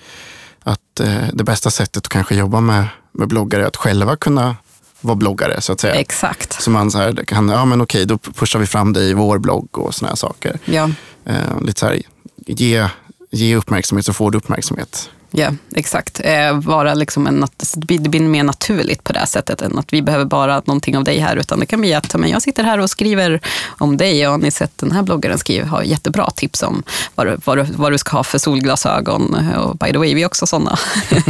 [0.64, 4.56] att eh, det bästa sättet att kanske jobba med, med bloggare är att själva kunna
[5.02, 5.94] vara bloggare så att säga.
[5.94, 6.62] Exakt.
[6.62, 9.38] Så man så här, kan, ja men okej, då pushar vi fram dig i vår
[9.38, 10.60] blogg och såna här saker.
[10.66, 10.90] Ja.
[11.26, 12.02] Eh, lite så här,
[12.46, 12.88] ge,
[13.32, 15.10] ge uppmärksamhet så får du uppmärksamhet.
[15.32, 16.22] Ja, exakt.
[16.24, 20.26] Eh, vara liksom en, det blir mer naturligt på det sättet än att vi behöver
[20.26, 21.36] bara någonting av dig här.
[21.36, 24.38] Utan det kan bli att men jag sitter här och skriver om dig och har
[24.38, 26.84] ni sett den här bloggaren skriver, har jättebra tips om
[27.16, 29.36] vad du, vad, du, vad du ska ha för solglasögon.
[29.58, 30.80] Och by the way, vi är också sådana.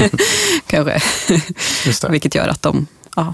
[0.68, 1.00] Kanske.
[2.10, 3.34] Vilket gör att de ja,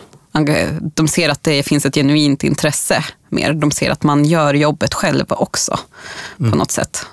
[0.95, 3.54] de ser att det finns ett genuint intresse mer.
[3.54, 5.80] De ser att man gör jobbet själv också
[6.39, 6.52] mm.
[6.52, 7.06] på något sätt.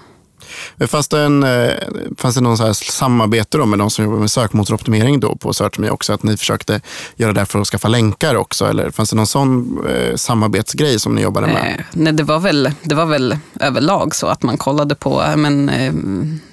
[0.86, 1.70] Fanns det, en, eh,
[2.18, 5.52] fanns det någon så här samarbete då med de som jobbar med sökmotoroptimering då på
[5.52, 6.12] SearchMe också?
[6.12, 6.80] Att ni försökte
[7.16, 8.66] göra det för att skaffa länkar också?
[8.66, 11.74] Eller fanns det någon sån eh, samarbetsgrej som ni jobbade med?
[11.78, 15.68] Eh, nej, det var, väl, det var väl överlag så att man kollade på, men,
[15.68, 15.92] eh,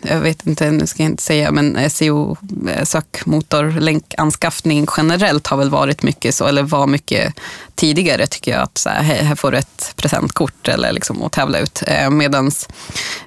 [0.01, 2.37] jag vet inte, nu ska jag inte säga, men SEO,
[2.69, 7.33] eh, sökmotorlänkanskaffning generellt har väl varit mycket så, eller var mycket
[7.79, 11.59] tidigare tycker jag att så här, här får du ett presentkort eller liksom att tävla
[11.59, 11.83] ut.
[11.87, 12.69] Eh, medans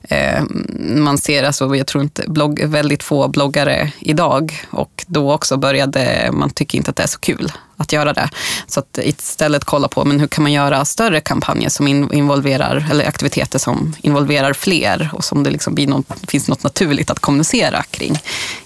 [0.02, 0.42] eh,
[0.80, 6.30] man ser, alltså, jag tror inte, blogg, väldigt få bloggare idag och då också började,
[6.32, 8.30] man tycker inte att det är så kul att göra det.
[8.66, 13.08] Så att istället kolla på men hur kan man göra större kampanjer som involverar, eller
[13.08, 17.82] aktiviteter som involverar fler och som det liksom blir något, finns något naturligt att kommunicera
[17.82, 18.18] kring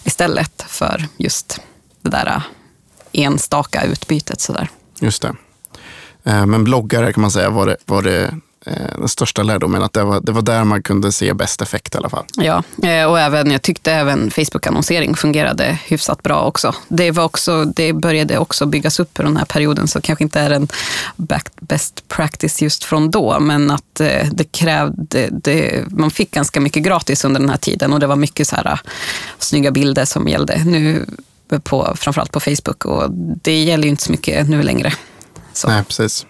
[0.04, 1.60] istället för just
[2.02, 2.42] det där äh,
[3.12, 4.40] enstaka utbytet.
[4.40, 4.68] Sådär.
[5.00, 5.34] Just det.
[6.24, 8.34] Eh, men bloggare kan man säga var det, var det
[8.98, 11.98] den största lärdomen, att det var, det var där man kunde se bäst effekt i
[11.98, 12.24] alla fall.
[12.36, 16.74] Ja, eh, och även, jag tyckte även Facebook-annonsering fungerade hyfsat bra också.
[16.88, 17.64] Det, var också.
[17.64, 20.68] det började också byggas upp i den här perioden, så kanske inte är en
[21.60, 26.82] best practice just från då, men att eh, det krävde, det, man fick ganska mycket
[26.82, 28.80] gratis under den här tiden och det var mycket så här,
[29.38, 30.64] snygga bilder som gällde.
[30.64, 31.06] Nu
[31.62, 33.10] på, framförallt på Facebook och
[33.42, 34.92] det gäller ju inte så mycket nu längre.
[35.52, 35.68] Så.
[35.68, 36.26] Nej, precis.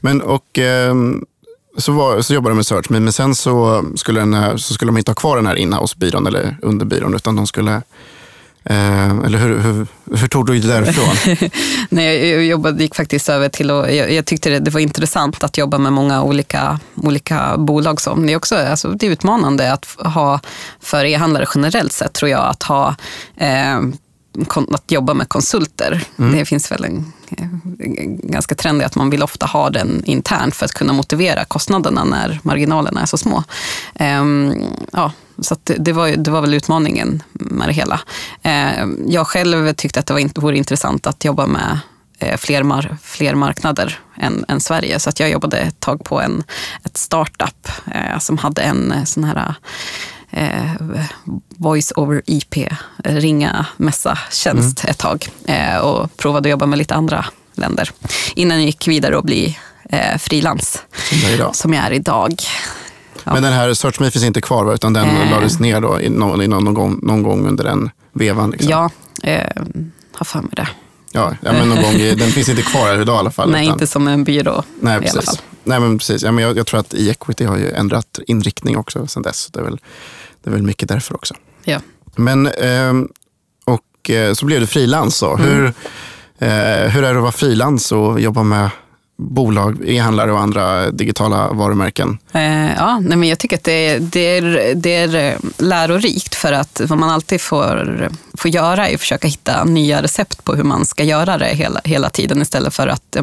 [0.00, 0.94] Men och eh,
[1.76, 4.74] så, var, så jobbade de med search, men, men sen så skulle, den här, så
[4.74, 7.82] skulle de inte ha kvar den här inhouse-byrån eller underbyrån, utan de skulle
[8.64, 11.38] Eh, eller hur, hur, hur tog du det därifrån?
[11.88, 15.44] Nej, jag jobbade, gick faktiskt över till och jag, jag, tyckte det, det, var intressant
[15.44, 18.00] att jobba med många olika, olika bolag.
[18.00, 18.26] Som.
[18.26, 20.40] Det, är också, alltså, det är utmanande att ha,
[20.80, 22.96] för e-handlare generellt sett, tror jag, att ha
[23.36, 23.80] eh,
[24.72, 26.04] att jobba med konsulter.
[26.18, 26.32] Mm.
[26.32, 27.12] Det finns väl en,
[27.78, 32.04] en ganska trendig att man vill ofta ha den internt för att kunna motivera kostnaderna
[32.04, 33.44] när marginalerna är så små.
[34.00, 34.54] Um,
[34.92, 38.00] ja, så det, var, det var väl utmaningen med det hela.
[38.46, 41.78] Uh, jag själv tyckte att det var, vore intressant att jobba med
[42.20, 44.98] eh, fler, mar fler marknader än, än, Sverige.
[44.98, 46.42] Så att jag jobbade ett tag på en,
[46.84, 49.54] ett startup eh, som hade en eh, sån här
[50.30, 50.70] eh,
[51.48, 52.56] voice over IP,
[53.04, 54.90] ringa mässa-tjänst mm.
[54.90, 57.90] ett tag eh, och provade att jobba med lite andra länder
[58.34, 59.58] innan jag gick vidare och bli
[59.90, 62.34] eh, frilans som, som jag är idag.
[63.24, 63.32] Ja.
[63.32, 65.30] Men den här SearchMe finns inte kvar utan den eh.
[65.30, 68.50] lades ner då, någon, någon, gång, någon gång under den vevan?
[68.50, 68.70] Liksom.
[68.70, 68.90] Ja,
[69.22, 69.62] eh,
[70.12, 70.68] har för mig det.
[71.12, 73.50] Ja, ja men någon gång, den finns inte kvar idag i alla fall.
[73.50, 75.42] Nej, utan, inte som en byrå nej, precis.
[75.64, 76.22] Nej, men precis.
[76.22, 79.48] Ja, men jag, jag tror att e-equity har ju ändrat inriktning också sedan dess.
[79.52, 79.78] Det är väl
[80.42, 81.34] det är väl mycket därför också.
[81.64, 81.80] Ja.
[82.16, 83.08] Men, ehm,
[83.64, 85.22] och eh, så blev du frilans.
[85.22, 85.38] Mm.
[85.38, 85.64] Hur,
[86.38, 88.70] eh, hur är det att vara frilans och jobba med
[89.20, 92.18] bolag, e-handlare och andra digitala varumärken?
[92.32, 96.52] Eh, ja, nej men jag tycker att det, det, är, det är eh, lärorikt för
[96.52, 100.64] att vad man alltid får, får göra är att försöka hitta nya recept på hur
[100.64, 103.16] man ska göra det hela, hela tiden istället för att,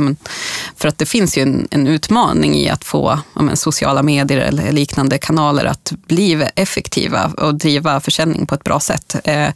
[0.75, 4.71] för att det finns ju en, en utmaning i att få men, sociala medier eller
[4.71, 9.15] liknande kanaler att bli effektiva och driva försäljning på ett bra sätt.
[9.23, 9.49] Eh,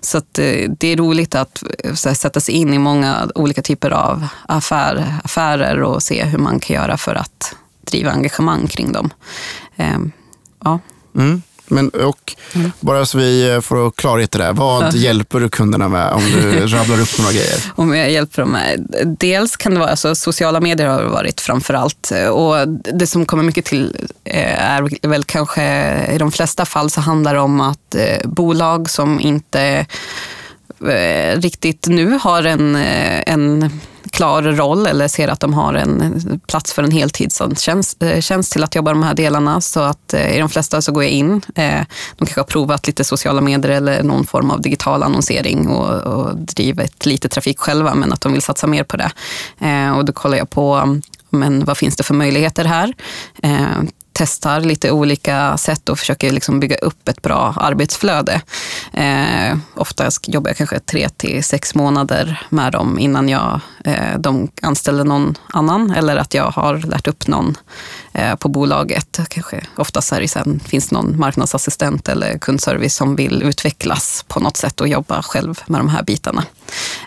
[0.00, 3.90] så att eh, det är roligt att eh, sätta sig in i många olika typer
[3.90, 9.10] av affär, affärer och se hur man kan göra för att driva engagemang kring dem.
[9.76, 9.98] Eh,
[10.64, 10.78] ja.
[11.14, 11.42] Mm.
[11.72, 12.72] Men, och mm.
[12.80, 14.90] Bara så vi får klarhet i det, vad ja.
[14.90, 17.72] hjälper du kunderna med om du rabblar upp några grejer?
[17.74, 18.86] Om jag hjälper dem med?
[19.18, 22.12] Dels kan det vara, alltså, sociala medier har varit framför allt.
[22.32, 25.64] Och det som kommer mycket till eh, är väl kanske,
[26.14, 29.86] i de flesta fall så handlar det om att eh, bolag som inte
[30.86, 32.76] eh, riktigt nu har en,
[33.26, 33.80] en
[34.12, 38.74] klar roll eller ser att de har en plats för en heltidstjänst eh, till att
[38.74, 39.60] jobba de här delarna.
[39.60, 41.42] Så att eh, i de flesta så går jag in.
[41.54, 41.80] Eh,
[42.16, 46.36] de kanske har provat lite sociala medier eller någon form av digital annonsering och, och
[46.36, 49.10] drivit lite trafik själva men att de vill satsa mer på det.
[49.96, 52.94] Och då kollar jag på mm, men vad finns det för möjligheter här?
[54.12, 58.42] Testar lite olika sätt och försöker liksom bygga upp ett bra arbetsflöde.
[58.92, 64.48] Eh, oftast jobbar jag kanske tre till sex månader med dem innan jag, eh, de
[64.62, 67.56] anställer någon annan eller att jag har lärt upp någon
[68.12, 69.20] eh, på bolaget.
[69.28, 74.56] Kanske oftast här det sen, finns någon marknadsassistent eller kundservice som vill utvecklas på något
[74.56, 76.44] sätt och jobba själv med de här bitarna.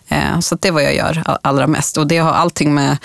[0.07, 2.97] Eh, så det är vad jag gör allra mest och det har allting med,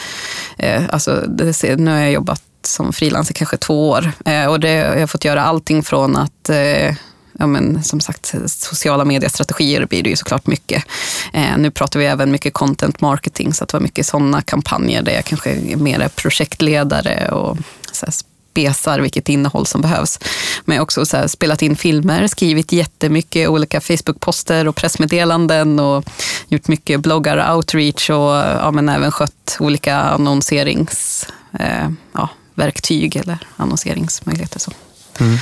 [0.59, 4.13] eh, alltså, det, nu har jag jobbat som frilans i kanske två år.
[4.25, 6.95] Eh, och det, jag har fått göra allting från att eh,
[7.41, 10.85] ja, men, som sagt, sociala mediestrategier blir det ju såklart mycket.
[11.33, 15.03] Eh, nu pratar vi även mycket content marketing, så att det var mycket sådana kampanjer
[15.03, 17.57] där jag kanske är mer projektledare och
[17.93, 20.19] så här, spesar vilket innehåll som behövs.
[20.65, 25.79] Men jag har också så här, spelat in filmer, skrivit jättemycket olika Facebook-poster och pressmeddelanden
[25.79, 26.05] och
[26.49, 31.27] gjort mycket bloggar, outreach och ja, men även skött olika annonserings
[31.59, 32.29] eh, ja,
[32.61, 34.61] verktyg eller annonseringsmöjligheter.
[34.61, 34.73] Så.
[35.19, 35.39] Mm.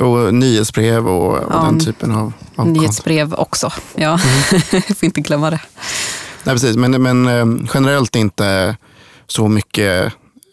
[0.00, 4.18] Och nyhetsbrev och, och ja, den typen av, av Nyhetsbrev också, ja.
[4.72, 4.82] Mm.
[4.82, 5.60] får inte glömma det.
[6.44, 6.76] Nej, precis.
[6.76, 8.76] Men, men eh, generellt inte
[9.26, 10.12] så mycket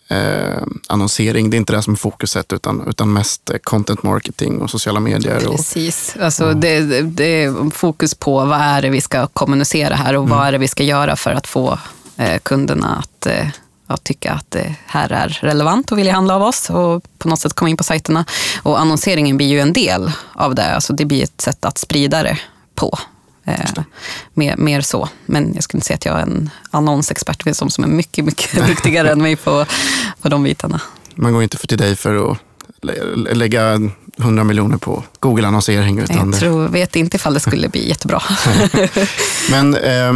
[0.09, 1.49] eh, annonsering.
[1.49, 5.47] Det är inte det som är fokuset utan, utan mest content marketing och sociala medier.
[5.47, 6.15] Och, Precis.
[6.21, 10.23] Alltså, och, det, det, är fokus på vad är det vi ska kommunicera här och
[10.23, 10.37] mm.
[10.37, 11.79] vad är det vi ska göra för att få
[12.17, 13.47] eh, kunderna att eh,
[13.89, 17.39] att tycka att det här är relevant och vilja handla av oss och på något
[17.39, 18.25] sätt komma in på sajterna.
[18.63, 20.75] Och annonseringen blir ju en del av det.
[20.75, 22.39] Alltså det blir ett sätt att sprida det
[22.75, 22.99] på.
[23.45, 23.83] Eh,
[24.33, 25.09] mer, mer, så.
[25.25, 27.37] Men jag skulle inte säga att jag är en annonsexpert.
[27.39, 29.65] Det finns de som är mycket, mycket duktigare än mig på,
[30.21, 30.81] på de bitarna.
[31.15, 32.37] Man går inte för till dig för att
[33.37, 33.79] lägga
[34.17, 35.99] 100 miljoner på Google-annonsering.
[36.09, 38.21] jag tror, vet inte ifall det skulle bli jättebra.
[39.51, 40.13] Men eh,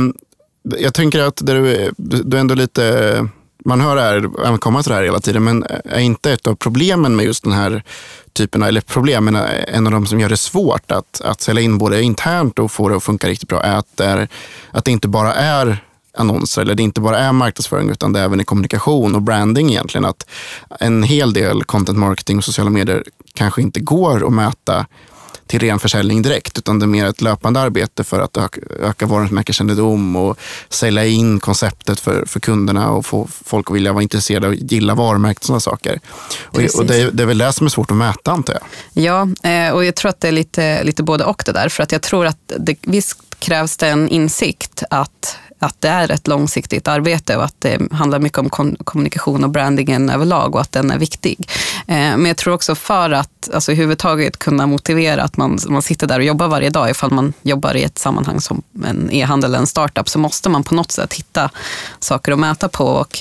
[0.80, 3.28] jag tänker att du, du är ändå lite
[3.66, 6.56] man hör det här, komma till det här hela tiden, men är inte ett av
[6.56, 7.84] problemen med just den här
[8.34, 11.62] typen av, eller problemen, eh, en av de som gör det svårt att, att sälja
[11.62, 14.28] in både internt och få det att funka riktigt bra, är att det, är,
[14.72, 15.84] att det inte bara är
[16.18, 19.70] annonser eller det inte bara är marknadsföring utan det är även i kommunikation och branding
[19.70, 20.06] egentligen.
[20.06, 20.26] Att
[20.80, 24.86] en hel del content marketing och sociala medier kanske inte går att mäta
[25.48, 29.06] till ren försäljning direkt, utan det är mer ett löpande arbete för att öka, öka
[29.06, 30.38] varumärkeskännedom och
[30.70, 34.96] sälja in konceptet för, för kunderna och få folk att vilja vara intresserade och gilla
[34.96, 36.00] varumärket och sådana saker.
[36.44, 38.64] Och, och det, är, det, är väl det som är svårt att mäta antar jag?
[39.04, 41.70] Ja, eh, och jag tror att det är lite, lite både och det där.
[41.70, 46.12] För att jag tror att det, visst krävs det en insikt att att det är
[46.12, 48.50] ett långsiktigt arbete och att det handlar mycket om
[48.84, 51.50] kommunikation och brandingen överlag och att den är viktig.
[51.88, 56.08] Eh, men jag tror också för att alltså, överhuvudtaget kunna motivera att man, man sitter
[56.08, 59.60] där och jobbar varje dag, ifall man jobbar i ett sammanhang som en e-handel eller
[59.60, 61.50] en startup, så måste man på något sätt hitta
[62.00, 62.86] saker att mäta på.
[62.86, 63.20] Och,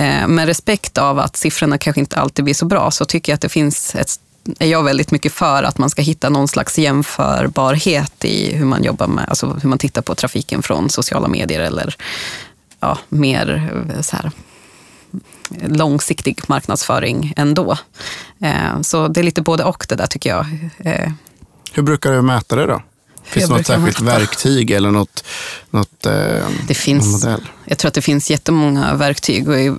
[0.00, 3.34] eh, med respekt av att siffrorna kanske inte alltid blir så bra, så tycker jag
[3.34, 4.20] att det finns ett
[4.58, 8.84] är jag väldigt mycket för att man ska hitta någon slags jämförbarhet i hur man
[8.84, 11.96] jobbar med, alltså hur man tittar på trafiken från sociala medier eller
[12.80, 14.30] ja, mer eh, så här,
[15.66, 17.76] långsiktig marknadsföring ändå.
[18.40, 20.46] Eh, så det är lite både och det där tycker jag.
[20.78, 21.12] Eh,
[21.72, 22.82] hur brukar du mäta det då?
[23.30, 25.24] Finns det något särskilt verktyg eller något,
[25.70, 26.12] något eh,
[26.68, 27.40] det finns, modell?
[27.64, 29.48] Jag tror att det finns jättemånga verktyg.
[29.48, 29.74] Och eh,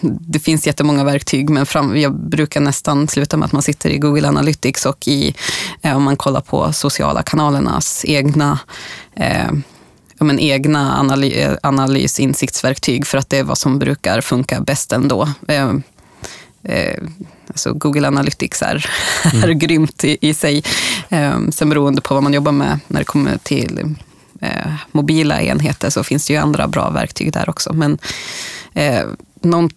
[0.00, 3.98] det finns jättemånga verktyg, men fram, jag brukar nästan sluta med att man sitter i
[3.98, 5.34] Google Analytics och i,
[5.82, 8.58] eh, om man kollar på sociala kanalernas egna
[9.16, 9.52] eh,
[10.18, 15.28] men, egna analy, analysinsiktsverktyg för att det är vad som brukar funka bäst ändå.
[16.64, 17.02] Eh,
[17.48, 18.90] alltså Google Analytics är,
[19.32, 19.44] mm.
[19.44, 20.64] är grymt i, i sig.
[21.08, 23.96] Eh, sen beroende på vad man jobbar med när det kommer till
[24.40, 27.72] eh, mobila enheter så finns det ju andra bra verktyg där också.
[27.72, 27.98] Men
[28.74, 29.02] eh,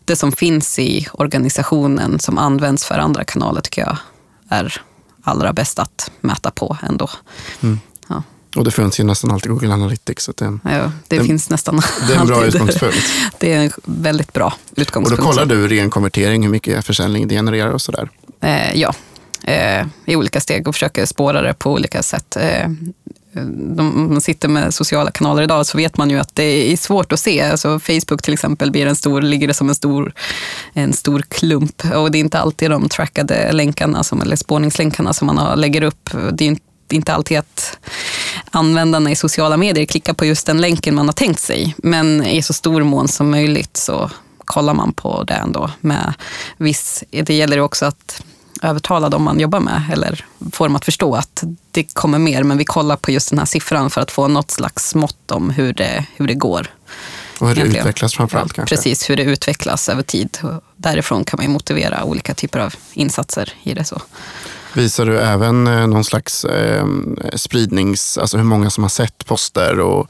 [0.06, 3.98] det som finns i organisationen som används för andra kanaler tycker jag
[4.50, 4.82] är
[5.24, 7.10] allra bäst att mäta på ändå.
[7.64, 7.80] Mm.
[8.58, 10.24] Och det finns ju nästan alltid Google Analytics.
[10.24, 12.98] Så det, ja, det, det finns nästan Det är en bra utgångspunkt.
[13.40, 15.20] Det är en väldigt bra utgångspunkt.
[15.20, 18.10] Och då kollar du ren konvertering, hur mycket försäljning det genererar och sådär?
[18.42, 18.94] Eh, ja,
[19.44, 22.38] eh, i olika steg och försöker spåra det på olika sätt.
[22.40, 22.70] Eh,
[23.76, 27.12] de, man sitter med sociala kanaler idag så vet man ju att det är svårt
[27.12, 27.42] att se.
[27.42, 30.14] Alltså Facebook till exempel blir en stor, ligger det som en stor,
[30.74, 35.28] en stor klump och det är inte alltid de trackade länkarna, som, eller spårningslänkarna som
[35.28, 36.10] man har, lägger upp.
[36.32, 36.56] Det är
[36.90, 37.78] inte alltid att
[38.52, 41.76] användarna i sociala medier klickar på just den länken man har tänkt sig.
[41.78, 44.12] Men i så stor mån som möjligt så
[44.46, 45.72] kollar man på det ändå.
[45.82, 46.14] Med
[46.58, 48.24] viss, det gäller också att
[48.62, 52.58] övertala dem man jobbar med eller få dem att förstå att det kommer mer, men
[52.58, 55.74] vi kollar på just den här siffran för att få något slags mått om hur
[55.74, 56.68] det, hur det går.
[57.40, 57.86] Och hur det Egentligen.
[57.86, 58.76] utvecklas framförallt kanske?
[58.76, 60.38] Precis, hur det utvecklas över tid.
[60.76, 63.84] Därifrån kan man motivera olika typer av insatser i det.
[63.84, 64.02] så.
[64.78, 66.86] Visar du även eh, någon slags eh,
[67.36, 70.08] spridnings, alltså hur många som har sett poster och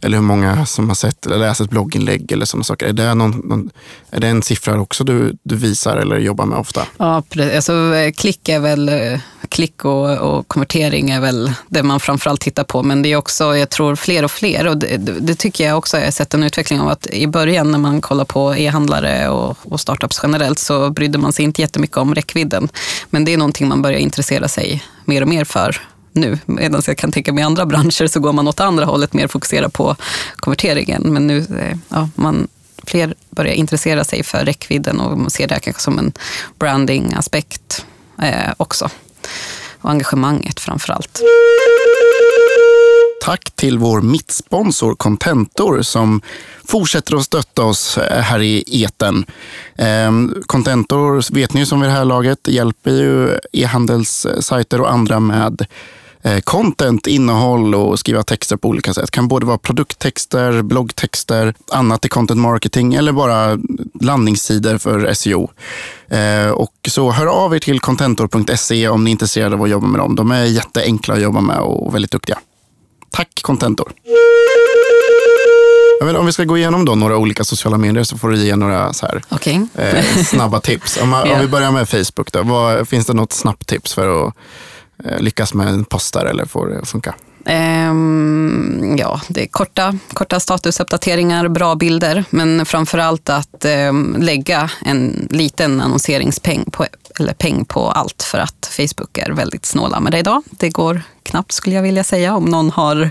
[0.00, 2.86] eller hur många som har sett eller läst ett blogginlägg eller sådana saker.
[2.86, 3.70] Är det, någon, någon,
[4.10, 6.86] är det en siffra också du, du visar eller jobbar med ofta?
[6.98, 7.22] Ja,
[7.54, 12.40] alltså, eh, klick är väl eh, klick och, och, konvertering är väl det man framförallt
[12.40, 12.82] tittar på.
[12.82, 14.66] Men det är också, jag tror, fler och fler.
[14.66, 17.70] Och det, det tycker jag också, jag har sett en utveckling av att i början
[17.72, 21.96] när man kollar på e-handlare och, och startups generellt så brydde man sig inte jättemycket
[21.96, 22.68] om räckvidden.
[23.10, 25.80] Men det är någonting man börjar intressera sig mer och mer för
[26.20, 26.38] nu.
[26.46, 29.28] Medan jag kan tänka mig i andra branscher så går man åt andra hållet, mer
[29.28, 29.96] fokusera på
[30.36, 31.02] konverteringen.
[31.02, 32.48] Men nu, eh, ja, man,
[32.84, 36.12] fler börjar intressera sig för räckvidden och man ser det här kanske som en
[36.58, 37.86] branding-aspekt
[38.22, 38.88] eh, också.
[39.80, 41.20] Och engagemanget framför allt.
[43.28, 46.20] Tack till vår mittsponsor Contentor som
[46.64, 49.26] fortsätter att stötta oss eh, här i eten.
[49.76, 55.66] Ehm, Contentor vet ni som vid det här laget hjälper ju e-handelssajter och andra med
[56.44, 59.04] content, innehåll och skriva texter på olika sätt.
[59.04, 63.58] Det kan både vara produkttexter, bloggtexter, annat i content marketing eller bara
[64.00, 65.50] landningssidor för SEO.
[66.08, 69.86] Eh, och så hör av er till contentor.se om ni är intresserade av att jobba
[69.86, 70.16] med dem.
[70.16, 72.38] De är jätteenkla att jobba med och väldigt duktiga.
[73.10, 73.92] Tack Contentor!
[76.04, 78.56] Vet, om vi ska gå igenom då några olika sociala medier så får du ge
[78.56, 79.60] några så här, okay.
[79.74, 80.98] eh, snabba tips.
[81.02, 84.34] Om, om, vi börjar med Facebook, då, vad, finns det något snabbt tips för att
[84.34, 87.14] Eh, Eh, lyckas med en post där eller får det funka?
[87.90, 94.70] Um, ja, det är korta, korta statusuppdateringar, bra bilder, men framför allt att um, lägga
[94.84, 96.86] en liten annonseringspeng på,
[97.20, 100.42] eller peng på allt för att Facebook är väldigt snåla med det idag.
[100.50, 102.36] Det går knappt skulle jag vilja säga.
[102.36, 103.10] Om någon har,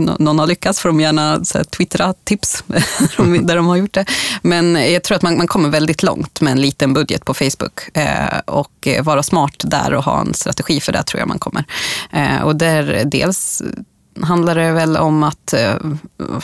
[0.00, 2.64] någon har lyckats får de gärna så här, twittra tips
[3.42, 4.04] där de har gjort det.
[4.42, 7.96] Men jag tror att man, man kommer väldigt långt med en liten budget på Facebook
[7.96, 11.64] eh, och vara smart där och ha en strategi för det tror jag man kommer.
[12.12, 13.62] Eh, och där dels
[14.20, 15.74] handlar det väl om att eh,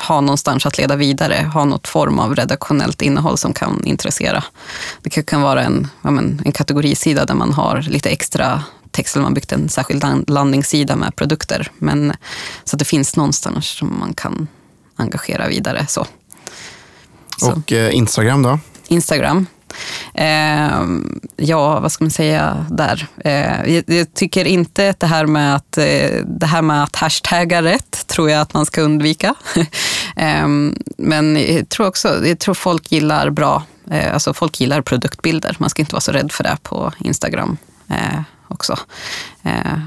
[0.09, 4.45] ha någonstans att leda vidare, ha något form av redaktionellt innehåll som kan intressera.
[5.03, 9.25] Det kan vara en, ja, men, en kategorisida där man har lite extra text, eller
[9.25, 11.71] man byggt en särskild landningssida med produkter.
[11.79, 12.13] Men,
[12.65, 14.49] så att det finns någonstans som man kan
[14.97, 15.87] engagera vidare.
[15.89, 16.07] Så.
[17.37, 17.53] så.
[17.53, 18.59] Och eh, Instagram då?
[18.89, 19.47] Instagram.
[20.15, 20.83] Eh,
[21.37, 23.07] ja, vad ska man säga där?
[23.25, 26.97] Eh, jag, jag, tycker inte att det här med att, eh, det här med att
[26.97, 29.35] hashtagga rätt tror jag att man ska undvika.
[30.17, 35.57] Ehm, men jag tror också, jag tror folk gillar bra, eh, alltså folk gillar produktbilder.
[35.59, 37.57] Man ska inte vara så rädd för det på Instagram
[37.91, 38.79] eh, också.
[39.43, 39.79] Eh,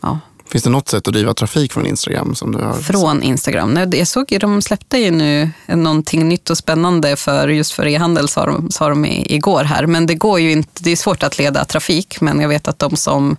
[0.00, 0.18] ja.
[0.50, 2.34] Finns det något sätt att driva trafik från Instagram?
[2.34, 3.78] Som du har från Instagram?
[3.92, 8.28] Jag såg ju, de släppte ju nu någonting nytt och spännande för just för e-handel,
[8.28, 9.86] sa de, sa de igår här.
[9.86, 12.78] Men det går ju inte, det är svårt att leda trafik, men jag vet att
[12.78, 13.36] de som,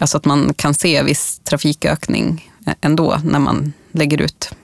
[0.00, 4.54] alltså att man kan se viss trafikökning ändå när man lägger ut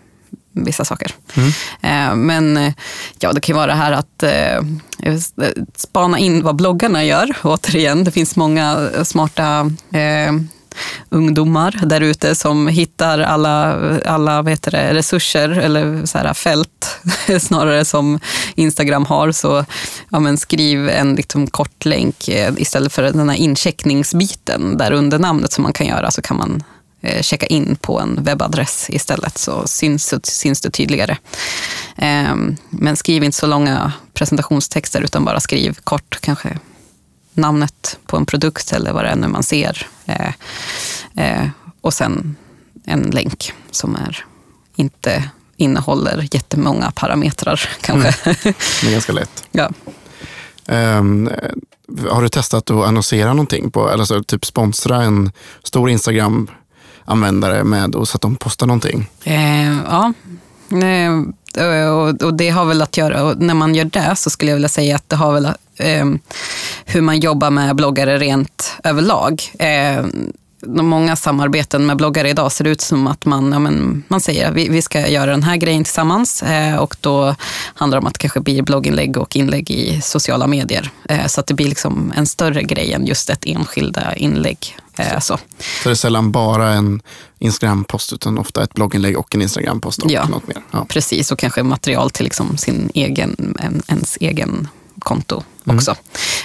[0.64, 1.14] vissa saker.
[1.34, 1.48] Mm.
[1.82, 2.72] Eh, men eh,
[3.18, 5.16] ja, det kan vara det här att eh,
[5.76, 7.36] spana in vad bloggarna gör.
[7.42, 9.70] Återigen, det finns många smarta
[11.08, 17.00] ungdomar där ute som hittar alla, alla vet det, resurser eller så här fält
[17.40, 18.20] snarare som
[18.54, 19.32] Instagram har.
[19.32, 19.64] Så
[20.10, 25.52] ja, men skriv en liksom kort länk istället för den här incheckningsbiten där under namnet
[25.52, 26.62] som man kan göra så kan man eh,
[27.20, 31.16] checka in på en webbadress istället så syns, syns det tydligare.
[31.96, 32.34] Eh,
[32.70, 36.58] men skriv inte så långa presentationstexter utan bara skriv kort, kanske
[37.34, 39.86] namnet på en produkt eller vad det är nu man ser.
[40.06, 40.32] Eh,
[41.16, 41.48] eh,
[41.80, 42.36] och sen
[42.84, 44.24] en länk som är
[44.76, 48.30] inte innehåller jättemånga parametrar kanske.
[48.30, 48.54] Mm.
[48.82, 49.44] Det är ganska lätt.
[49.52, 49.70] ja.
[50.70, 51.30] Um,
[52.10, 53.70] har du testat att annonsera någonting?
[53.70, 55.32] På, alltså typ sponsra en
[55.62, 56.50] stor Instagram
[57.08, 59.10] användare med och så att de postar någonting?
[59.24, 60.12] Eh, ja,
[60.82, 64.50] eh, och, och, det har väl att göra, och när man gör det så skulle
[64.50, 66.06] jag vilja säga att det har väl eh,
[66.84, 69.42] hur man jobbar med bloggare rent överlag.
[69.58, 70.04] Eh,
[70.66, 74.54] många samarbeten med bloggare idag ser ut som att man, ja, men, man säger att
[74.54, 77.34] vi, vi ska göra den här grejen tillsammans eh, och då
[77.74, 80.90] handlar det om att det kanske blir blogginlägg och inlägg i sociala medier.
[81.08, 84.76] Eh, så att det blir liksom en större grej än just ett enskilda inlägg
[85.20, 85.36] så.
[85.82, 87.02] Så det är sällan bara en
[87.38, 90.28] Instagram-post utan ofta ett blogginlägg och en Instagram-post och Ja.
[90.28, 90.62] något mer.
[90.70, 90.86] Ja.
[90.88, 94.68] Precis, och kanske material till liksom sin egen, en, ens egen
[94.98, 95.76] konto Mm.
[95.76, 95.96] också.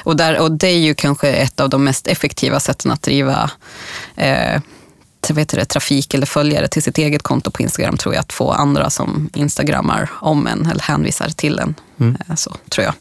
[0.03, 3.51] Och, där, och det är ju kanske ett av de mest effektiva sätten att driva
[4.15, 4.61] eh,
[5.29, 8.51] heter det, trafik eller följare till sitt eget konto på Instagram tror jag, att få
[8.51, 11.75] andra som instagrammar om en eller hänvisar till en.
[11.99, 12.17] Mm.
[12.29, 12.93] Eh, Så tror jag.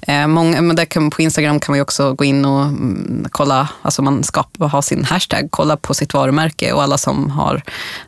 [0.00, 3.68] Eh, många, men där kan, på Instagram kan man också gå in och mm, kolla,
[3.82, 7.62] alltså man ska ha sin hashtag, kolla på sitt varumärke och alla som har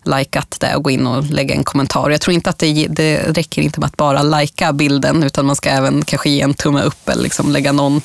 [0.05, 2.11] likat det och gå in och lägga en kommentar.
[2.11, 5.57] Jag tror inte att det, det räcker inte med att bara lajka bilden utan man
[5.57, 8.01] ska även kanske ge en tumme upp eller liksom lägga någon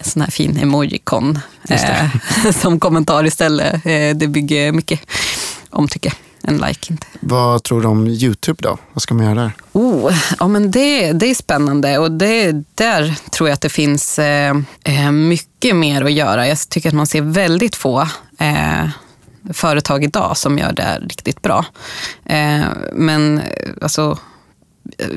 [0.00, 1.38] sån här fin emojikon
[1.70, 2.10] eh,
[2.60, 3.74] som kommentar istället.
[3.74, 5.00] Eh, det bygger mycket
[5.70, 6.12] omtycke.
[6.42, 7.06] En like inte.
[7.20, 8.78] Vad tror du om YouTube då?
[8.92, 9.52] Vad ska man göra där?
[9.72, 14.18] Oh, ja, men det, det är spännande och det, där tror jag att det finns
[14.18, 16.48] eh, eh, mycket mer att göra.
[16.48, 18.00] Jag tycker att man ser väldigt få
[18.38, 18.88] eh,
[19.52, 21.64] företag idag som gör det riktigt bra.
[22.24, 23.42] Eh, men
[23.82, 24.18] alltså,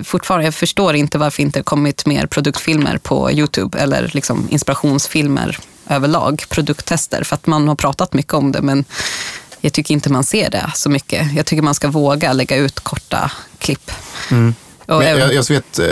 [0.03, 5.57] fortfarande, jag förstår inte varför inte kommit mer produktfilmer på Youtube eller liksom inspirationsfilmer
[5.89, 7.23] överlag, produkttester.
[7.23, 8.85] För att man har pratat mycket om det men
[9.61, 11.33] jag tycker inte man ser det så mycket.
[11.33, 13.91] Jag tycker man ska våga lägga ut korta klipp.
[14.29, 15.85] Och Men även- jag, jag vet eh,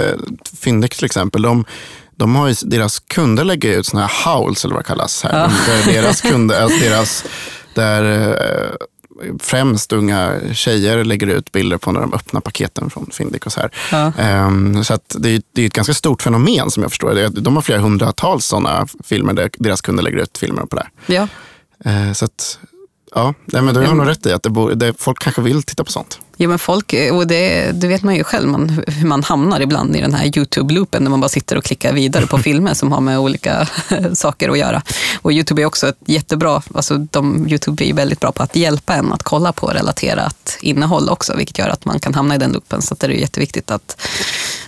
[0.60, 1.66] Fyndex till exempel, de,
[2.16, 5.40] de har ju, deras kunder lägger ut såna här howls eller vad det kallas här.
[5.40, 5.52] Ja.
[5.68, 7.26] Där deras kunder, alltså deras,
[7.76, 8.76] där eh,
[9.40, 13.60] främst unga tjejer lägger ut bilder på när de öppnar paketen från Fyndik och så
[13.60, 13.72] här.
[13.92, 14.12] Ja.
[14.18, 17.30] Ehm, så att det, är, det är ett ganska stort fenomen som jag förstår det.
[17.30, 20.88] De har flera hundratals sådana filmer där deras kunder lägger ut filmer på det.
[21.06, 21.28] Ja,
[21.86, 22.60] Eh, så att,
[23.16, 25.64] ja, nej, men du har nog rätt i att det, bo, det, folk kanske vill
[25.64, 26.20] titta på sånt.
[26.38, 29.96] ja men folk, och det, det vet man ju själv, man, hur man hamnar ibland
[29.96, 33.02] i den här YouTube-loopen när man bara sitter och klickar vidare på filmer som har
[33.02, 33.68] med olika
[34.14, 34.82] saker att göra.
[35.22, 38.94] Och YouTube är också ett jättebra, alltså de, YouTube är väldigt bra på att hjälpa
[38.94, 42.52] en att kolla på relaterat innehåll också, vilket gör att man kan hamna i den
[42.52, 42.82] loopen.
[42.82, 44.02] Så det är jätteviktigt att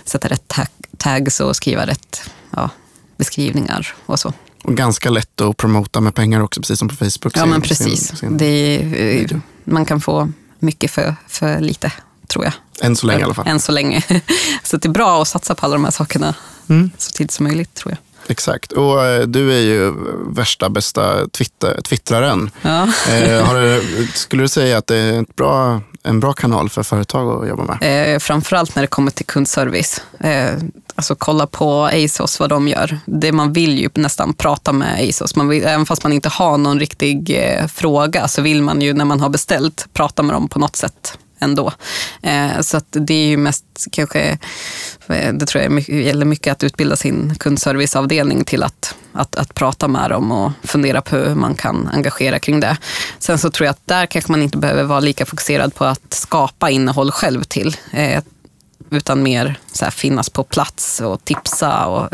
[0.04, 0.66] sätta rätt tag,
[0.96, 2.70] tags och skriva rätt ja,
[3.16, 4.32] beskrivningar och så.
[4.62, 7.36] Och ganska lätt att promota med pengar också, precis som på Facebook.
[7.36, 8.08] Ja, men precis.
[8.08, 11.92] sin- sin- är, eh, man kan få mycket för, för lite,
[12.26, 12.52] tror jag.
[12.80, 13.48] Än så länge i alla fall.
[13.48, 14.02] Än så länge.
[14.62, 16.34] Så det är bra att satsa på alla de här sakerna
[16.68, 16.90] Mm.
[16.98, 17.98] så tidigt som möjligt, tror jag.
[18.26, 18.72] Exakt.
[18.72, 19.94] Och eh, du är ju
[20.26, 22.50] värsta bästa twitter, twittraren.
[22.62, 22.82] Ja.
[23.10, 26.82] Eh, har du, skulle du säga att det är ett bra, en bra kanal för
[26.82, 28.14] företag att jobba med?
[28.14, 30.02] Eh, framförallt när det kommer till kundservice.
[30.20, 30.50] Eh,
[30.94, 32.98] alltså kolla på ASOS, vad de gör.
[33.06, 35.36] Det man vill ju nästan prata med ASOS.
[35.36, 38.92] Man vill, även fast man inte har någon riktig eh, fråga så vill man ju
[38.92, 41.72] när man har beställt prata med dem på något sätt ändå.
[42.22, 44.38] Eh, så att det är ju mest kanske,
[45.08, 49.88] eh, det tror jag gäller mycket att utbilda sin kundserviceavdelning till att, att, att prata
[49.88, 52.76] med dem och fundera på hur man kan engagera kring det.
[53.18, 56.14] Sen så tror jag att där kanske man inte behöver vara lika fokuserad på att
[56.14, 57.76] skapa innehåll själv till.
[57.90, 58.22] Eh,
[58.92, 61.86] utan mer så finnas på plats och tipsa.
[61.86, 62.08] Och,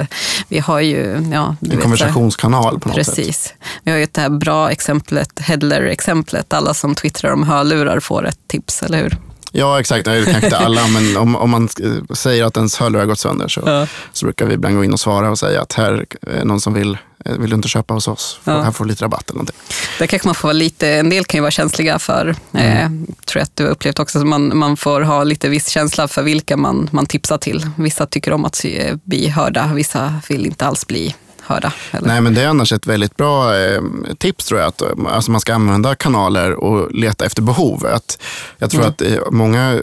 [0.48, 1.28] vi har ju...
[1.32, 3.16] Ja, du En konversationskanal på något sätt.
[3.16, 3.54] Precis.
[3.82, 6.52] Vi har ju det här bra exemplet, Headler-exemplet.
[6.52, 9.16] Alla som twittrar om hörlurar får ett tips, eller hur?
[9.58, 10.06] Ja, exakt.
[10.06, 11.68] Nej, det kanske inte alla, men om, om man
[12.14, 13.86] säger att ens hörlurar har gått sönder så, Ja.
[14.12, 16.74] så brukar vi ibland gå in och svara och säga att här är någon som
[16.74, 18.40] vill, eh, vill du inte köpa hos oss?
[18.44, 18.62] Får, Ja.
[18.62, 19.56] Här får du lite rabatt eller någonting.
[19.98, 22.88] Där kanske man får vara lite, en del kan ju vara känsliga för, eh,
[23.26, 26.08] tror jag att du har upplevt också, så man, man får ha lite viss känsla
[26.08, 27.70] för vilka man, man tipsar till.
[27.76, 28.64] Vissa tycker om att
[29.04, 31.14] bli hörda, vissa vill inte alls bli
[31.48, 31.72] hörda.
[31.90, 32.08] Eller?
[32.08, 33.80] Nej, men det är annars ett väldigt bra eh,
[34.18, 34.68] tips tror jag.
[34.68, 37.86] Att, alltså man ska använda kanaler och leta efter behov.
[37.86, 38.18] Att,
[38.58, 38.90] jag tror Mm.
[38.92, 39.80] att eh, många,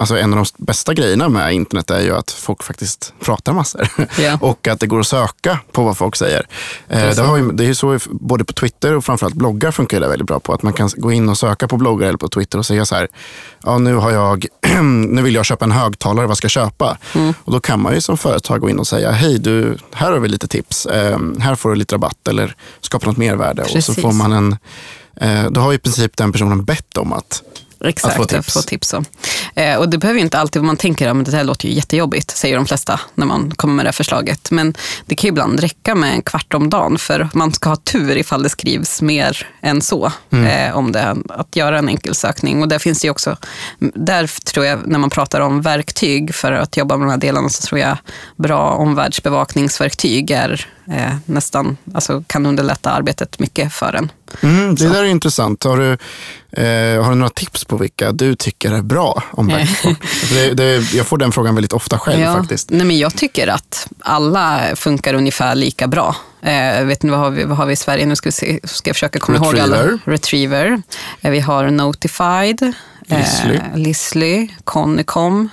[0.00, 3.88] alltså en av de bästa grejerna med internet är ju att folk faktiskt pratar massor.
[4.18, 4.38] Ja.
[4.40, 6.46] och att det går att söka på vad folk säger.
[6.88, 10.00] Eh, det, har ju, det är ju så både på Twitter och framförallt bloggar funkar
[10.00, 10.52] det väldigt bra på.
[10.52, 12.94] Att man kan gå in och söka på bloggar eller på Twitter och säga så
[12.94, 13.08] här,
[13.64, 14.46] ja nu har jag,
[15.08, 16.98] nu vill jag köpa en högtalare, vad ska jag köpa?
[17.14, 17.34] Mm.
[17.44, 20.18] Och då kan man ju som företag gå in och säga, hej du, här har
[20.18, 20.86] vi lite tips.
[20.96, 23.62] Eh, här får du lite rabatt eller skapa något mervärde.
[23.62, 24.56] Och så får man en,
[25.20, 27.42] eh, då har i princip den personen bett om att
[27.84, 28.54] Exakt, Att få att tips.
[28.54, 29.04] få tips om.
[29.54, 32.30] Eh, och det behöver ju inte alltid, man tänker att det här låter ju jättejobbigt,
[32.30, 34.50] säger de flesta när man kommer med det här förslaget.
[34.50, 34.74] Men
[35.06, 38.16] det kan ju ibland räcka med en kvart om dagen för man ska ha tur
[38.16, 40.12] ifall det skrivs mer än så.
[40.30, 42.62] Eh, om det, att göra en enkel sökning.
[42.62, 43.36] Och där finns det ju också,
[43.94, 47.48] där tror jag, när man pratar om verktyg för att jobba med de här delarna,
[47.48, 47.96] så tror jag
[48.36, 54.12] bra omvärldsbevakningsverktyg är eh, nästan, alltså kan underlätta arbetet mycket för en.
[54.40, 55.64] Mm, det där är intressant.
[55.64, 55.92] Har du,
[56.62, 60.04] eh, har du några tips på vilka du tycker är bra om backsport?
[60.04, 62.70] För det, det, jag får den frågan väldigt ofta själv faktiskt.
[62.70, 66.16] Nej, men jag tycker att alla funkar ungefär lika bra.
[66.42, 68.06] Eh, vet ni vad har, vi, vad har vi i Sverige?
[68.06, 69.76] Nu ska, vi se, ska jag försöka komma ihåg alla.
[69.76, 70.00] Retriever.
[70.04, 70.82] Retriever.
[71.20, 72.74] Eh, vi har Notified.
[73.06, 73.54] Lizzly.
[73.54, 74.48] Eh, Lizzly.
[74.64, 75.48] Connycom.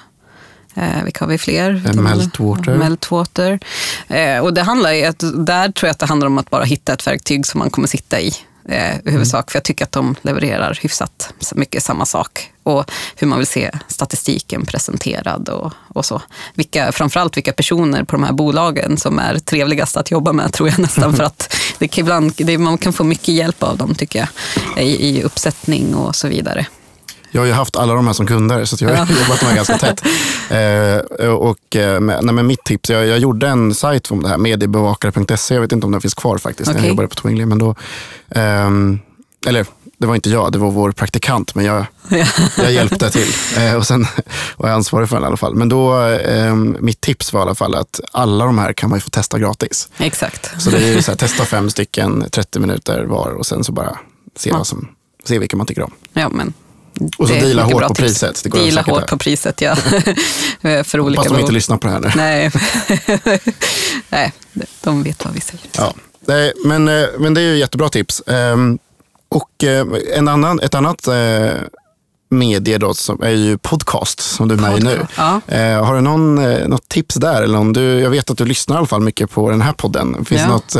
[0.76, 1.82] Eh, vilka har vi fler?
[1.86, 2.78] Eh, Meltwater.
[2.78, 3.60] Meltwater.
[4.08, 6.64] Eh, och det handlar ju att, där tror jag att det handlar om att bara
[6.64, 8.34] hitta ett verktyg som man kommer sitta i.
[8.70, 12.52] Eh, i huvudsak, för jag tycker att de levererar hyfsat mycket samma sak.
[12.64, 16.22] Och hur man vill se statistiken presenterad och, och så.
[16.54, 20.70] Vilka, framförallt vilka personer på de här bolagen som är trevligast att jobba med tror
[20.70, 21.14] jag nästan.
[21.18, 24.84] För att det kan ibland, det, man kan få mycket hjälp av dem tycker jag.
[24.84, 26.66] I, I uppsättning och så vidare.
[27.36, 29.08] Jag har ju haft alla de här som kunder så jag har Ja.
[29.24, 30.04] jobbat med ganska tätt.
[31.20, 34.38] Eh, och, eh, nej, men mitt tips, jag, jag gjorde en sajt om det här,
[34.38, 35.54] mediebevakare.se.
[35.54, 36.84] Jag vet inte om den finns kvar faktiskt när Okej.
[36.86, 37.46] jag jobbade på Twingly.
[37.46, 37.76] Men då,
[38.30, 39.00] ehm,
[39.46, 39.66] eller
[39.98, 41.56] det var inte jag, det var vår praktikant.
[41.56, 42.26] Men jag, Ja.
[42.58, 43.28] jag hjälpte till
[43.58, 44.06] eh, och sen
[44.58, 45.56] var jag ansvarig för den i alla fall.
[45.56, 48.98] Men då, eh, mitt tips var i alla fall att alla de här kan man
[48.98, 49.90] ju få testa gratis.
[49.98, 50.62] Exakt.
[50.62, 53.72] Så det är ju så här, testa fem stycken, 30 minuter var och sen så
[53.72, 53.98] bara
[54.38, 54.58] se, Ja.
[54.58, 54.88] vad som,
[55.26, 55.92] se vilka man tycker om.
[56.14, 56.54] Ja, men
[57.18, 58.00] Och så deala hårt på tips.
[58.00, 58.44] priset.
[58.44, 59.08] Det går Deala hårt där.
[59.08, 59.76] på priset, ja.
[60.84, 62.12] För olika Hoppas de inte lyssnar på det här nu.
[62.16, 62.52] Nej,
[64.10, 64.34] Nej
[64.84, 65.66] de vet vad vi säger.
[65.78, 65.94] Ja.
[66.66, 68.24] Men, eh, men det är ju jättebra tips.
[68.28, 68.80] Ehm,
[69.30, 69.86] Och eh,
[70.16, 71.52] en annan, ett annat eh,
[72.30, 75.08] medie då, som är ju podcast som du är med i nu.
[75.18, 75.42] Ja.
[75.86, 76.36] Har du någon,
[76.70, 77.42] något tips där?
[77.42, 79.74] Eller om du, jag vet att du lyssnar i alla fall mycket på den här
[79.74, 80.26] podden.
[80.26, 80.48] Finns Ja.
[80.48, 80.76] något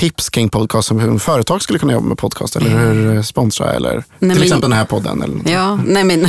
[0.00, 2.56] tips kring podcast som hur företag skulle kunna jobba med podcast?
[2.56, 3.72] Eller hur eh, sponsra?
[3.72, 5.22] Eller till men- exempel den här podden?
[5.22, 5.50] Eller något.
[5.50, 6.26] Ja, nej men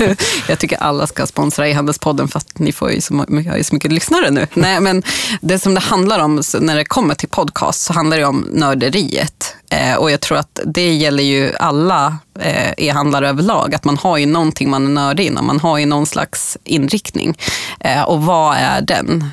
[0.48, 3.74] jag tycker alla ska sponsra e-handelspodden för att ni får ju så, har ju så
[3.74, 4.46] mycket lyssnare nu.
[4.54, 5.02] Nej, men
[5.40, 9.56] det som det handlar om när det kommer till podcast så handlar det om nörderiet.
[9.70, 14.18] Eh, och jag tror att det gäller ju alla eh, e-handlare överlag, att man har
[14.18, 15.46] ju någonting man är nördig inom.
[15.46, 17.38] Man har ju någon slags inriktning.
[17.80, 19.24] Eh, och vad är den?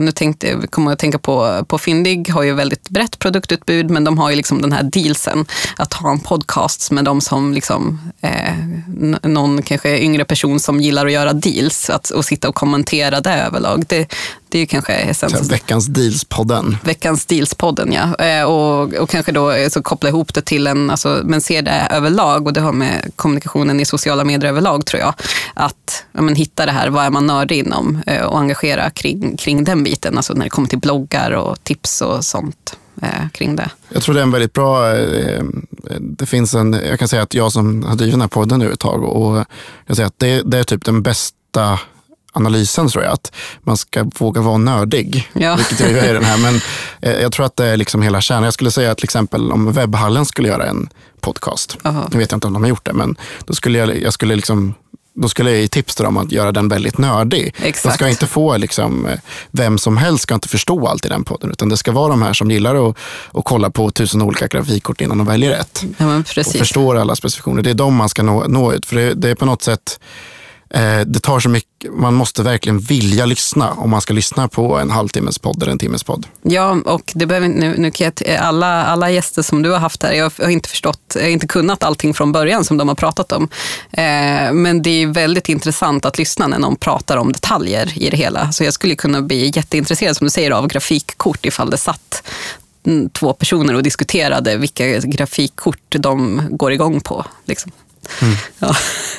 [0.00, 4.04] Nu tänkte, kommer jag att tänka på, på Fyndig har ju väldigt brett produktutbud, men
[4.04, 5.46] de har ju liksom den här dealsen
[5.76, 8.54] att ha en podcast med de som liksom, eh,
[9.22, 13.34] någon kanske yngre person som gillar att göra deals att, och sitta och kommentera det
[13.34, 13.84] överlag.
[13.88, 14.08] Det,
[14.54, 15.48] det är ju kanske essensen.
[15.48, 16.76] veckans Deals-podden.
[16.84, 18.24] Veckans Deals-podden, ja.
[18.24, 21.60] Eh, Och, och kanske då eh, så koppla ihop det till en, alltså, men se
[21.60, 25.14] det överlag och det har med kommunikationen i sociala medier överlag tror jag.
[25.54, 29.36] Att ja, men, hitta det här, vad är man nördig inom eh, och engagera kring,
[29.36, 30.16] kring den biten.
[30.16, 32.76] Alltså när det kommer till bloggar och tips och sånt
[33.32, 33.70] kring det.
[33.88, 34.88] Jag tror det är en väldigt bra...
[36.00, 38.72] Det finns en, jag kan säga att jag som har drivit den här podden nu
[38.72, 39.44] ett tag och
[39.86, 41.80] jag säger att det, det är typ den bästa
[42.34, 43.12] analysen tror jag.
[43.12, 43.32] Att
[43.62, 45.30] man ska våga vara nördig.
[45.32, 45.56] Ja.
[45.56, 46.38] Vilket jag är i den här.
[46.38, 46.60] Men
[47.00, 48.44] eh, jag tror att det är liksom hela kärnan.
[48.44, 50.88] Jag skulle säga att till exempel om Webbhallen skulle göra en
[51.20, 51.76] podcast.
[51.82, 52.08] Aha.
[52.12, 54.36] Nu vet jag inte om de har gjort det, men då skulle jag, jag skulle
[54.36, 54.74] liksom
[55.16, 57.54] då skulle jag ge tips till dem att göra den väldigt nördig.
[57.58, 57.94] De Exakt.
[57.94, 59.18] ska inte få, liksom, eh,
[59.50, 61.50] vem som helst ska inte förstå allt i den podden.
[61.50, 62.96] Utan det ska vara de här som gillar att,
[63.32, 65.84] att kolla på tusen olika grafikkort innan de väljer rätt.
[65.98, 67.62] Ja, Och förstår alla specifikationer.
[67.62, 68.86] Det är de man ska nå, nå ut.
[68.86, 70.00] För det, det är på något sätt,
[70.74, 74.78] Eh, det tar så mycket, man måste verkligen vilja lyssna om man ska lyssna på
[74.78, 76.26] en halvtimmes podd eller en timmes podd.
[76.42, 79.78] Ja, och det behöver, nu, nu kan jag, eh, alla, alla gäster som du har
[79.78, 82.88] haft här, jag har inte förstått, jag har inte kunnat allting från början som de
[82.88, 83.48] har pratat om.
[83.92, 88.16] Eh, men det är väldigt intressant att lyssna när någon pratar om detaljer i det
[88.16, 88.52] hela.
[88.52, 92.22] Så jag skulle kunna bli jätteintresserad, som du säger, av grafikkort ifall det satt
[92.86, 97.26] mm, två personer och diskuterade vilka grafikkort de går igång på.
[97.44, 97.72] Liksom.
[98.58, 98.74] Ja.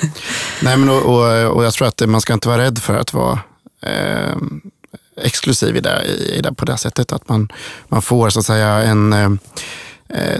[0.62, 3.12] Nej, men och, och, och jag tror att man ska inte vara rädd för att
[3.12, 3.38] vara
[3.82, 4.36] eh,
[5.22, 7.12] exklusiv i det, i, det, på det sättet.
[7.12, 7.48] Att man,
[7.88, 9.12] man får så att säga en...
[9.12, 9.30] Eh,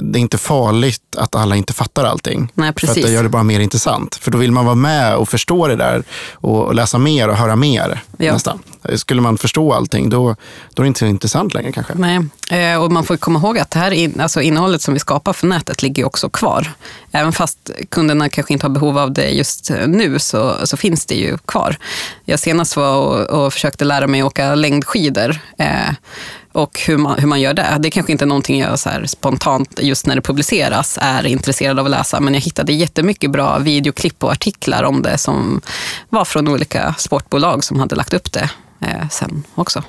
[0.01, 2.53] det är inte farligt att alla inte fattar allting.
[2.55, 4.15] Nej, För att det gör det bara mer intressant.
[4.15, 6.03] För då vill man vara med och förstå det där
[6.33, 8.03] och, läsa mer och höra mer.
[8.19, 8.33] Ja.
[8.33, 8.59] Nästan.
[8.95, 10.37] Skulle man förstå allting då,
[10.75, 11.95] då är det inte så intressant längre kanske.
[11.95, 15.01] Nej, eh, och man får komma ihåg att det här in, alltså innehållet som vi
[15.01, 16.73] skapar för nätet ligger också kvar.
[17.13, 21.15] Även fast kunderna kanske inte har behov av det just nu så, så finns det
[21.15, 21.77] ju kvar.
[22.25, 25.39] Jag senast var och, och försökte lära mig åka längdskidor.
[25.59, 25.91] Eh,
[26.57, 27.77] och hur man, hur man gör det.
[27.81, 31.79] Det är kanske inte är någonting jag så spontant just när det publiceras är intresserad
[31.79, 32.21] av att läsa.
[32.21, 35.61] Men jag hittade jättemycket bra videoklipp och artiklar om det som
[36.09, 38.51] var från olika sportbolag som hade lagt upp det
[38.81, 39.83] eh, sen också.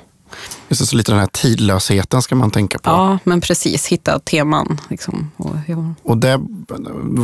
[0.68, 2.90] Just det, så lite den här tidlösheten ska man tänka på.
[2.90, 3.86] Ja, men precis.
[3.86, 4.80] Hitta teman.
[4.88, 5.30] Liksom.
[5.36, 5.94] Och, ja.
[6.02, 6.38] Och det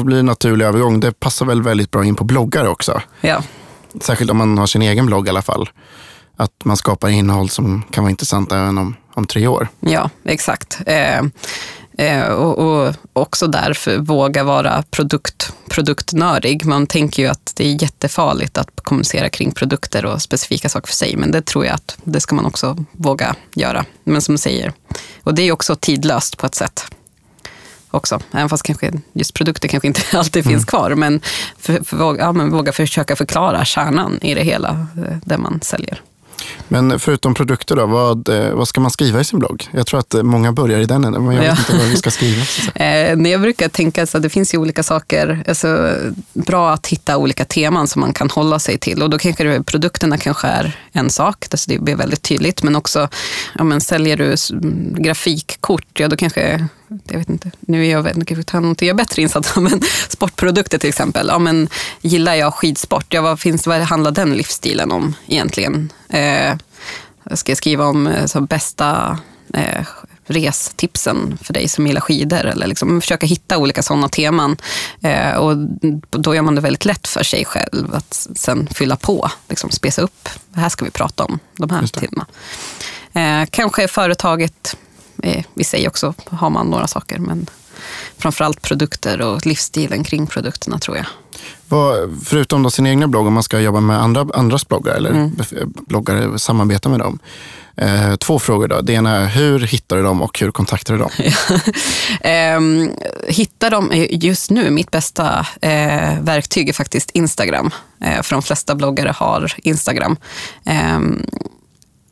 [0.05, 1.01] blir en naturlig övergång.
[1.01, 3.03] Det passar väl väldigt bra in på bloggar också.
[3.21, 3.43] Ja.
[4.01, 5.69] Särskilt om man har sin egen blogg i alla fall.
[6.37, 9.69] Att man skapar innehåll som kan vara intressant även om, om tre år.
[9.81, 10.81] ja, exakt.
[10.87, 11.23] Eh,
[11.99, 16.65] Eh, och, och, också därför våga vara produkt, produktnörig.
[16.65, 20.95] Man tänker ju att det är jättefarligt att kommunicera kring produkter och specifika saker för
[20.95, 23.85] sig, men det tror jag att det ska man också våga göra.
[24.05, 24.73] Men som säger,
[25.23, 26.85] och det är också tidlöst på ett sätt
[27.91, 28.21] också.
[28.33, 30.67] Även fast kanske just produkter kanske inte alltid finns mm.
[30.67, 30.95] kvar.
[30.95, 31.21] Men,
[31.59, 36.03] för, för, ja, men våga försöka förklara kärnan i det hela, eh, det man säljer.
[36.69, 39.69] Men förutom produkter, då, vad, eh, vad ska man skriva i sin blogg?
[39.73, 41.57] Jag tror att många börjar i den men jag vet ja.
[41.59, 42.43] inte vad vi ska skriva.
[42.75, 45.95] eh, jag brukar tänka att det finns ju olika saker, alltså,
[46.33, 49.03] bra att hitta olika teman som man kan hålla sig till.
[49.03, 52.63] Och då kanske det, produkterna kanske är en sak, alltså det blir väldigt tydligt.
[52.63, 53.09] Men också,
[53.55, 54.37] ja, men säljer du
[55.03, 56.69] grafikkort, ja då kanske
[57.09, 61.27] jag vet inte, nu är jag, jag, jag är bättre insatt, men sportprodukter till exempel.
[61.29, 61.69] Ja, men,
[62.01, 63.07] gillar jag skidsport?
[63.09, 65.93] Ja, vad, finns, vad handlar den livsstilen om egentligen?
[66.09, 66.57] Eh,
[67.35, 69.19] ska jag skriva om eh, så, bästa
[69.55, 69.87] eh,
[70.27, 72.47] restipsen för dig som gillar skidor.
[72.47, 74.57] Eller liksom försöka hitta olika sådana teman.
[75.03, 75.57] Eh, och
[76.11, 80.03] då gör man det väldigt lätt för sig själv att sen fylla på, liksom spesa
[80.03, 80.29] upp.
[80.49, 82.27] Det här ska vi prata om, de här temana.
[83.13, 84.77] Eh, kanske företaget
[85.23, 87.19] eh, i sig också har man några saker.
[87.19, 87.47] Men
[88.19, 91.07] framförallt produkter och livsstilen kring produkterna tror jag.
[91.69, 95.11] Vad, förutom då sin egna blogg, om man ska jobba med andra, andras bloggar eller
[95.11, 95.37] mm.
[95.87, 97.19] bloggare, samarbeta med dem.
[97.77, 98.81] Eh, två frågor då.
[98.81, 101.11] Det ena är hur hittar du dem och hur kontaktar du dem?
[102.21, 102.91] eh,
[103.29, 107.71] hitta dem, just nu, mitt bästa eh, verktyg är faktiskt Instagram.
[108.01, 110.17] Eh, för de flesta bloggare har Instagram.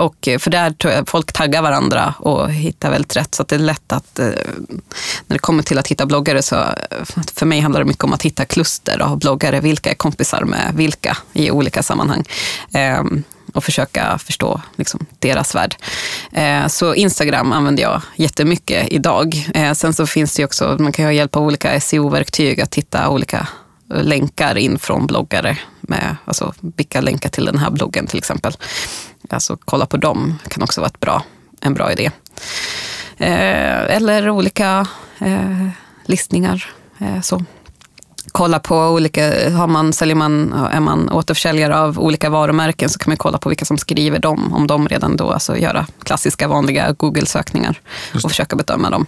[0.03, 3.35] Och, eh, för där tror jag folk taggar varandra och hittar väldigt rätt.
[3.35, 4.27] Så det är lätt att, eh,
[5.27, 8.13] när det kommer till att hitta bloggare, så eh, för mig handlar det mycket om
[8.13, 9.61] att hitta kluster av bloggare.
[9.61, 12.25] Vilka är kompisar med vilka i olika sammanhang?
[12.73, 13.23] Ehm,
[13.55, 15.77] och försöka förstå liksom, deras värld.
[16.69, 19.51] så Instagram använder jag jättemycket idag.
[19.75, 23.49] sen så finns det också, man kan ha hjälp av olika SEO-verktyg att hitta olika
[23.89, 25.59] länkar in från bloggare.
[25.81, 28.57] Med, alltså vilka länkar till den här bloggen till exempel.
[29.31, 31.25] Alltså kolla på dem kan också vara ett bra,
[31.61, 32.11] en bra idé.
[33.17, 34.87] Eh, eller olika
[35.19, 35.69] eh,
[36.07, 36.71] listningar.
[36.99, 37.45] Eh, så
[38.33, 43.11] kolla på olika, har man, säljer man, är man återförsäljare av olika varumärken så kan
[43.11, 46.93] man kolla på vilka som skriver dem, om de redan då, alltså göra klassiska vanliga
[46.93, 47.81] Google-sökningar
[48.15, 49.07] och försöka bedöma dem.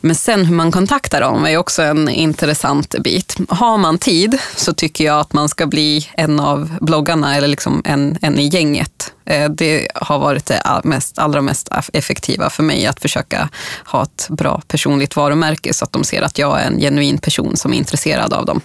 [0.00, 3.36] Men sen hur man kontaktar dem är också en intressant bit.
[3.48, 7.82] Har man tid så tycker jag att man ska bli en av bloggarna eller liksom
[7.84, 12.86] en, en i gänget Eh, det har varit det mest, allra mest effektiva för mig,
[12.86, 13.48] att försöka
[13.84, 17.56] ha ett bra personligt varumärke så att de ser att jag är en genuin person
[17.56, 18.60] som är intresserad av dem.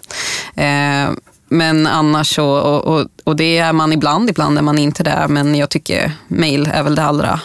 [0.56, 1.12] Eh,
[1.52, 5.26] men annars så, och, och, och det är man ibland, ibland är man inte det,
[5.30, 7.40] men jag tycker mail är väl det allra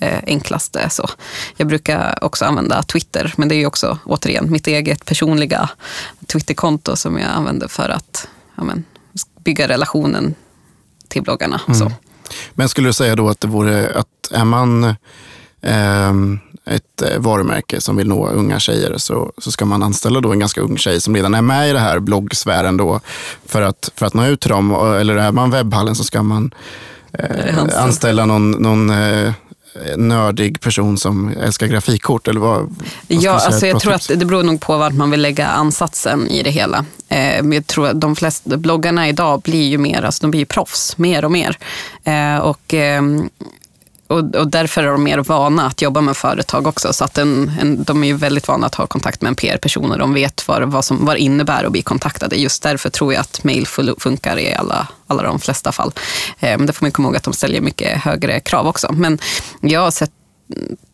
[0.00, 0.90] eh, enklaste.
[0.90, 1.08] Så
[1.56, 5.70] jag brukar också använda Twitter, men det är också återigen mitt eget personliga
[6.26, 8.84] Twitterkonto som jag använder för att ja, men,
[9.44, 10.34] bygga relationen
[11.08, 11.60] till bloggarna.
[11.66, 11.78] Mm.
[11.78, 11.92] Så.
[12.54, 14.84] Men skulle du säga då att det vore att är man
[15.60, 16.12] eh,
[16.64, 20.60] ett varumärke som vill nå unga tjejer så, så ska man anställa då en ganska
[20.60, 23.00] ung tjej som redan är med i det här bloggsfären då
[23.46, 24.74] för att, för att nå ut till dem.
[24.74, 26.54] Eller är man webbhallen så ska man
[27.12, 29.32] eh, anställa någon, någon eh,
[29.96, 32.28] nördig person som älskar grafikkort?
[32.28, 35.22] Eller vad, vad ja, alltså jag tror att det beror nog på vart man vill
[35.22, 36.84] lägga ansatsen i det hela.
[37.08, 40.98] Eh, jag tror att de flesta bloggarna idag blir ju mer, alltså de blir proffs
[40.98, 41.58] mer och mer.
[42.04, 43.02] Eh, och eh,
[44.10, 46.92] och, och, därför är de mer vana att jobba med företag också.
[46.92, 49.92] Så att en, en, de är ju väldigt vana att ha kontakt med en PR-person
[49.92, 52.36] och de vet vad, vad, som, vad det innebär att bli kontaktade.
[52.36, 53.66] Just därför tror jag att mail
[53.98, 55.92] funkar i alla, alla de flesta fall.
[56.40, 58.92] Eh, men det får man komma ihåg att de ställer mycket högre krav också.
[58.92, 59.18] Men
[59.60, 60.12] jag har sett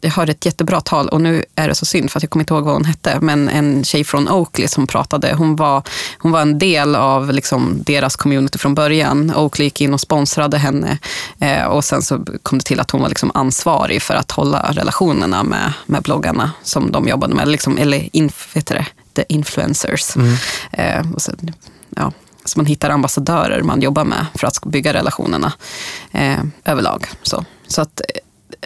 [0.01, 2.43] jag hörde ett jättebra tal och nu är det så synd för att jag kommer
[2.43, 5.35] inte ihåg vad hon hette, men en tjej från Oakley som pratade.
[5.35, 5.83] Hon var,
[6.19, 9.35] hon var en del av liksom deras community från början.
[9.37, 10.99] Oakley gick in och sponsrade henne
[11.41, 14.73] eh, och sen så kom det till att hon var liksom ansvarig för att hålla
[14.73, 20.17] relationerna med, med bloggarna som de jobbade med, liksom, eller inf, det, the influencers.
[20.17, 20.35] Mm.
[20.73, 21.55] Eh, och sen,
[21.97, 22.13] ja,
[22.45, 25.53] så man hittar ambassadörer man jobbar med för att bygga relationerna
[26.13, 27.07] eh, överlag.
[27.23, 28.01] Så, så att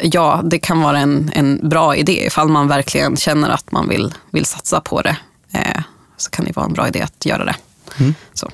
[0.02, 4.14] ja, det kan vara en, en bra idé ifall man verkligen känner att man vill,
[4.30, 5.16] vill satsa på det.
[5.52, 5.82] Eh,
[6.16, 7.54] så kan det vara en bra idé att göra det.
[7.98, 8.14] Mm.
[8.34, 8.50] Så.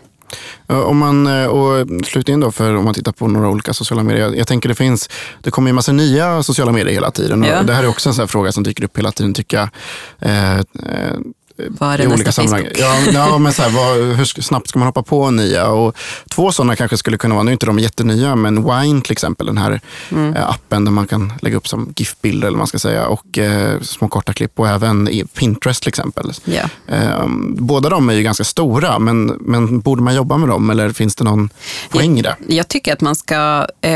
[0.67, 4.35] Om man, eh, och slutligen då, för om man tittar på några olika sociala medier.
[4.35, 5.11] Jag tänker det finns,
[5.43, 7.45] det kommer ju massa nya sociala medier hela tiden.
[7.45, 7.63] Ja.
[7.63, 9.69] det här är också en sån fråga som dyker upp hela tiden tycker jag.
[10.19, 10.65] Eh, eh,
[11.69, 12.67] vad är det i olika sammanhang.
[12.75, 15.69] Ja, ja, men så här, vad, hur snabbt ska man hoppa på nya?
[15.69, 15.97] Och
[16.31, 19.47] två sådana kanske skulle kunna vara, nu är inte de jättenya, men Wine till exempel,
[19.47, 19.81] den här
[20.11, 20.37] Mm.
[20.37, 23.39] eh, appen där man kan lägga upp som GIF-bilder eller vad man ska säga och
[23.39, 26.33] eh, små korta klipp och även Pinterest till exempel.
[26.45, 26.63] Ja.
[26.89, 30.91] Eh, båda de är ju ganska stora, men, men borde man jobba med dem eller
[30.93, 31.51] finns det någon
[31.91, 32.37] poäng i det?
[32.49, 33.91] Jag tycker att man ska, eh,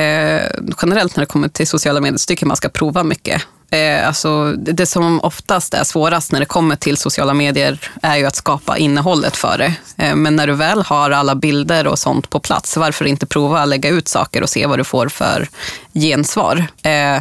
[0.83, 3.43] generellt när det kommer till sociala medier, så tycker jag man ska prova mycket.
[3.71, 8.27] Eh, alltså, det som oftast är svårast när det kommer till sociala medier är ju
[8.27, 9.75] att skapa innehållet för det.
[9.97, 13.61] Eh, men när du väl har alla bilder och sånt på plats, varför inte prova
[13.61, 15.49] att lägga ut saker och se vad du får för
[15.95, 16.66] gensvar?
[16.83, 17.16] Eh,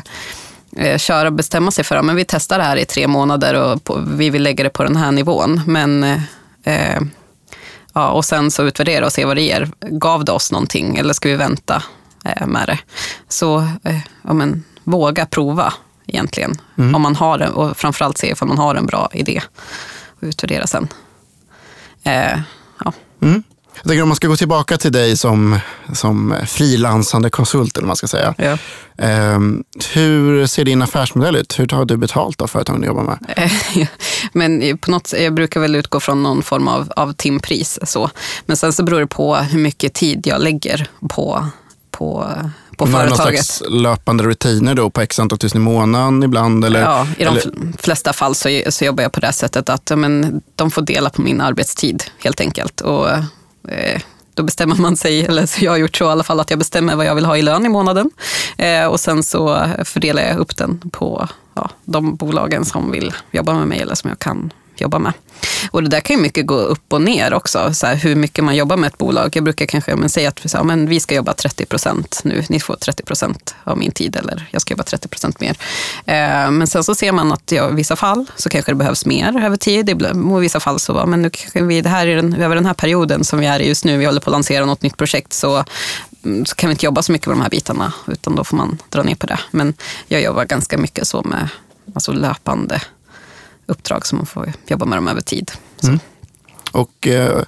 [0.77, 3.83] eh köra och bestämma sig för att vi testar det här i tre månader och
[3.83, 5.61] på, vi vill lägga det på den här nivån.
[5.65, 6.19] Men eh,
[6.63, 7.01] eh,
[7.93, 9.69] Ja, och sen så utvärdera och se vad det ger.
[9.79, 11.83] Gav det oss någonting eller ska vi vänta
[12.25, 12.79] eh, med det?
[13.27, 15.73] Så eh, ja, men, våga prova
[16.09, 16.61] egentligen.
[16.75, 19.41] Om man har det och framförallt se om man har en bra idé
[20.19, 20.87] och utvärdera sen.
[22.03, 22.39] Eh,
[22.85, 22.93] ja.
[23.21, 23.43] Mm.
[23.75, 25.59] Jag tänker om man ska gå tillbaka till dig som,
[25.93, 28.33] som frilansande konsult, eller man ska säga.
[28.37, 28.57] Ja.
[29.05, 29.39] Eh,
[29.93, 31.59] hur ser din affärsmodell ut?
[31.59, 33.17] Hur tar du betalt av företagen du jobbar med?
[33.37, 33.87] Eh,
[34.33, 37.79] Men på något, jag brukar väl utgå från någon form av, av timpris.
[37.83, 38.09] Så.
[38.45, 41.47] Men sen så beror det på hur mycket tid jag lägger på,
[41.91, 42.27] på,
[42.85, 43.45] på Har du någon företaget.
[43.45, 46.65] slags löpande rutiner då på x antal tusen i månaden ibland?
[46.65, 49.69] Eller, Ja, I de eller, fl- flesta fall så, så jobbar jag på det sättet
[49.69, 52.81] att men, de får dela på min arbetstid helt enkelt.
[52.81, 53.09] Och,
[53.69, 54.01] eh,
[54.33, 56.59] då bestämmer man sig, eller så jag har gjort så i alla fall, att jag
[56.59, 58.11] bestämmer vad jag vill ha i lön i månaden.
[58.57, 63.53] Eh, och sen så fördelar jag upp den på ja, de bolagen som vill jobba
[63.53, 65.13] med mig eller som jag kan jobba med.
[65.71, 68.43] Och det där kan ju mycket gå upp och ner också, så här, hur mycket
[68.43, 69.35] man jobbar med ett bolag.
[69.35, 72.43] Jag brukar kanske men, säga att så här, men vi ska jobba 30 procent nu,
[72.49, 75.57] ni får 30 procent av min tid eller jag ska jobba 30 procent mer.
[76.05, 79.05] Eh, men sen så ser man att ja, i vissa fall så kanske det behövs
[79.05, 79.89] mer över tid.
[79.89, 79.95] I
[80.41, 83.23] vissa fall så, men nu kanske vi, det här är den, över den här perioden
[83.23, 85.63] som vi är i just nu, vi håller på att lansera något nytt projekt, så,
[86.25, 88.57] mm, så kan vi inte jobba så mycket med de här bitarna, utan då får
[88.57, 89.39] man dra ner på det.
[89.51, 89.73] Men
[90.07, 91.49] jag jobbar ganska mycket så med
[91.93, 92.81] alltså löpande
[93.69, 95.51] uppdrag som man får jobba med dem över tid.
[95.77, 95.97] Så.
[96.71, 97.41] och eh,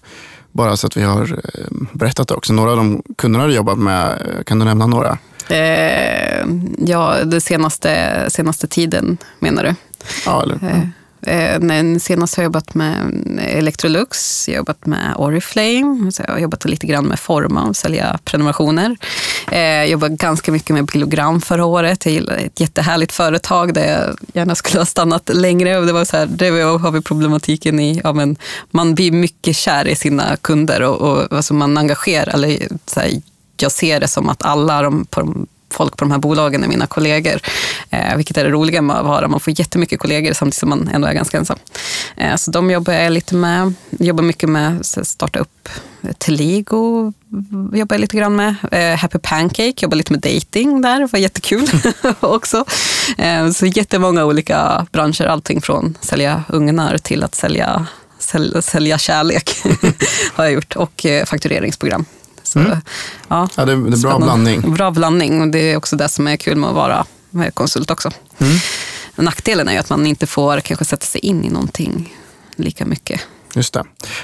[0.51, 3.78] bara så att vi har eh, berättat det också, några av de kunderna du jobbat
[3.78, 5.17] med, eh, kan du nämna några?
[5.49, 6.45] Eh,
[6.78, 9.76] ja, den senaste, senaste tiden menar du?
[10.26, 10.80] Ja, eller, Eh,
[11.22, 16.34] eh, senast har jag jobbat med eh, Electrolux, jag har jobbat med Oriflame, så jag
[16.34, 18.97] har jobbat lite grann med Forma och sälja prenumerationer.
[19.51, 22.05] Eh, jag jobbade ganska mycket med Bilogram förra året.
[22.05, 25.78] Jag gillar ett jättehärligt företag där jag gärna skulle ha stannat längre.
[25.78, 28.36] Och det var så här, det har vi problematiken i, ja, men
[28.72, 33.22] man blir mycket kär i sina kunder och, och alltså man engagerar, eller så här,
[33.57, 36.67] jag ser det som att alla de, på de folk på de här bolagen är
[36.67, 37.39] mina kollegor.
[37.89, 39.28] Eh, vilket är det roliga med att vara.
[39.28, 41.57] Man får jättemycket kollegor samtidigt som man ändå är ganska ensam.
[42.17, 43.74] Eh, så de jobbar jag lite med.
[43.89, 45.69] Jobbar mycket med att starta upp
[46.17, 47.13] Teligo.
[47.74, 48.55] Jobbar jag lite grann med.
[48.72, 50.99] Eh, Happy Pancake, jobbar lite med dating där.
[50.99, 51.67] Det var jättekul
[52.19, 52.65] också.
[53.17, 55.26] Eh, så jättemånga olika branscher.
[55.26, 57.86] Allting från sälja ugnar till att sälja,
[58.19, 59.55] sälja, sälja kärlek
[60.34, 60.76] har jag gjort.
[60.76, 62.05] Och eh, faktureringsprogram.
[62.54, 62.60] Så,
[63.28, 64.26] ja, ja, det, det är bra Spännande.
[64.26, 64.74] blandning.
[64.74, 67.06] Bra blandning och det är också det som är kul med att vara
[67.54, 68.12] konsult också.
[68.38, 68.58] Mm.
[69.16, 72.16] Nackdelen är ju att man inte får kanske sätta sig in i någonting
[72.56, 73.22] lika mycket.
[73.56, 73.84] Just det.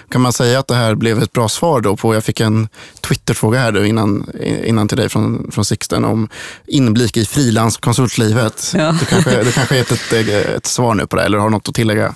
[0.10, 2.70] Kan man säga att det här blev ett bra svar då på, jag fick en
[3.02, 4.32] Twitterfråga här nu innan,
[4.64, 6.30] innan till dig från, från Sixten om
[6.68, 8.74] inblick i frilanskonsultlivet.
[8.76, 8.96] Ja.
[9.00, 10.14] Du kanske, du kanske har gett ett,
[10.58, 12.16] ett svar nu på det, eller har något att tillägga?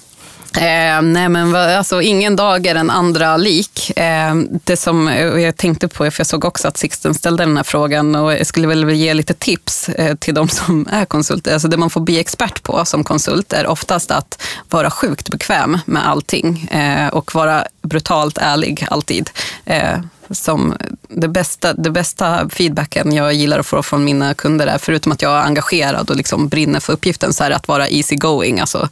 [0.58, 3.98] Eh, nej men alltså, ingen dag är den andra lik.
[3.98, 5.08] Eh, det som
[5.42, 8.48] jag tänkte på, för jag såg också att Sixten ställde den här frågan och jag
[8.48, 11.54] skulle väl ge lite tips eh, till de som är konsulter.
[11.54, 15.80] Alltså det man får bli expert på som konsult är oftast att vara sjukt bekväm
[15.86, 19.30] med allting eh, och vara brutalt ärlig alltid.
[19.66, 20.00] Eh,
[20.30, 20.76] som
[21.16, 25.22] det bästa, det bästa feedbacken jag gillar att få från mina kunder är, förutom att
[25.22, 28.60] jag är engagerad och liksom brinner för uppgiften, så är det att vara easy going.
[28.60, 28.90] Alltså,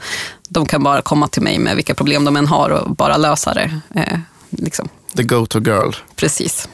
[0.49, 3.53] de kan bara komma till mig med vilka problem de än har och bara lösa
[3.53, 3.79] det.
[3.95, 4.89] Eh, liksom.
[5.15, 6.69] The go-to girl Precis.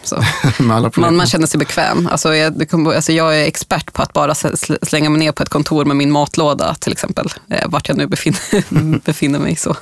[0.96, 2.08] Man, man känner sig bekväm.
[2.12, 5.50] Alltså jag, alltså jag är expert på att bara sl- slänga mig ner på ett
[5.50, 7.34] kontor med min matlåda till exempel.
[7.50, 9.56] Eh, vart jag nu befinner, befinner mig.
[9.56, 9.76] Så.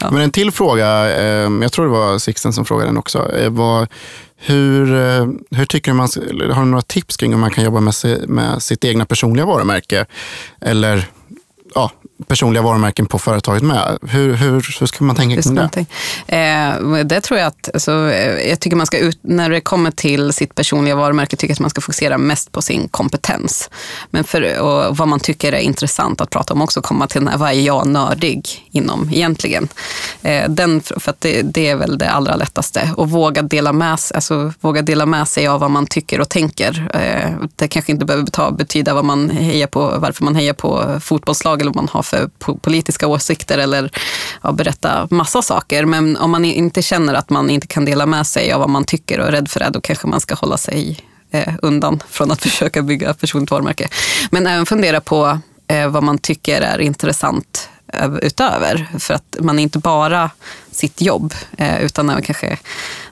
[0.00, 0.10] Ja.
[0.10, 3.50] Men en till fråga, ehm, jag tror det var Sixten som frågade den också, eh,
[3.50, 3.88] var
[4.36, 6.08] hur, eh, hur tycker du man,
[6.52, 7.94] har du några tips kring hur man kan jobba med,
[8.28, 10.06] med sitt egna personliga varumärke?
[10.60, 11.06] Eller
[12.26, 13.98] personliga varumärken på företaget med.
[14.02, 14.50] Hur, hur,
[14.80, 15.86] hur ska man tänka kring det?
[16.36, 19.90] Eh, det tror jag att, alltså, eh, jag tycker man ska ut, när det kommer
[19.90, 23.70] till sitt personliga varumärke, tycker jag att man ska fokusera mest på sin kompetens.
[24.10, 27.28] Men för, och vad man tycker är intressant att prata om också, komma till den
[27.28, 29.68] här, vad är jag nördig inom egentligen?
[30.22, 32.90] Eh, den, för att det, det, är väl det allra lättaste.
[32.96, 36.90] Och våga dela, med, alltså, våga dela med sig av vad man tycker och tänker.
[36.94, 41.00] Eh, det kanske inte behöver ta, betyda vad man hejar på, varför man hejar på
[41.00, 43.90] fotbollslag eller vad man har för politiska åsikter eller
[44.42, 45.84] ja, berätta massa saker.
[45.84, 48.84] Men om man inte känner att man inte kan dela med sig av vad man
[48.84, 50.98] tycker och är rädd för det, då kanske man ska hålla sig
[51.30, 53.88] eh, undan från att försöka bygga personligt varumärke.
[54.30, 55.38] Men även fundera på
[55.68, 58.86] eh, vad man tycker är intressant eh, utöver.
[58.98, 60.30] För att man är inte bara
[60.78, 62.58] sitt jobb, eh, utan även kanske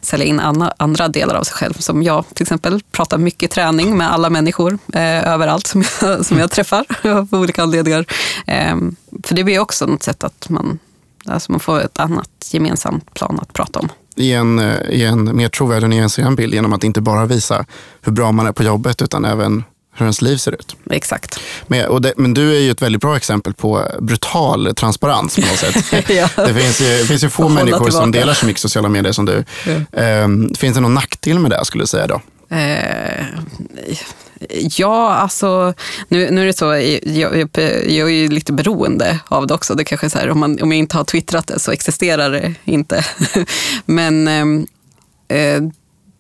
[0.01, 0.41] sälja in
[0.79, 1.75] andra delar av sig själv.
[1.75, 6.39] Som jag till exempel, pratar mycket träning med alla människor eh, överallt som jag, som
[6.39, 8.05] jag träffar av olika anledningar.
[8.47, 10.79] Ehm, för det blir också något sätt att man,
[11.27, 15.37] alltså man får ett annat gemensamt plan att prata om i en, eh, i en
[15.37, 17.65] mer trovärdig och nyanserad bild genom att inte bara visa
[18.03, 19.65] hur bra man är på jobbet utan även
[19.97, 20.77] hur ens liv ser ut.
[20.91, 21.41] Exakt.
[21.67, 25.59] Men, det, men du är ju ett väldigt bra exempel på brutal transparens på något
[25.59, 25.85] sätt.
[26.09, 26.29] ja.
[26.37, 27.93] Det finns ju, det finns ju få människor tillbaka.
[27.93, 29.45] som delar så mycket sociala medier som du.
[29.91, 30.25] Ja.
[30.25, 32.21] Um, finns det någon nackdel med det skulle du säga då?
[32.53, 33.27] Uh,
[34.79, 35.75] ja, alltså
[36.09, 37.49] nu, nu är det så, jag, jag,
[37.87, 39.75] jag är ju lite beroende av det också.
[39.75, 42.55] Det kanske så här, om, man, om jag inte har twittrat det så existerar det
[42.65, 43.05] inte.
[43.85, 44.67] men um,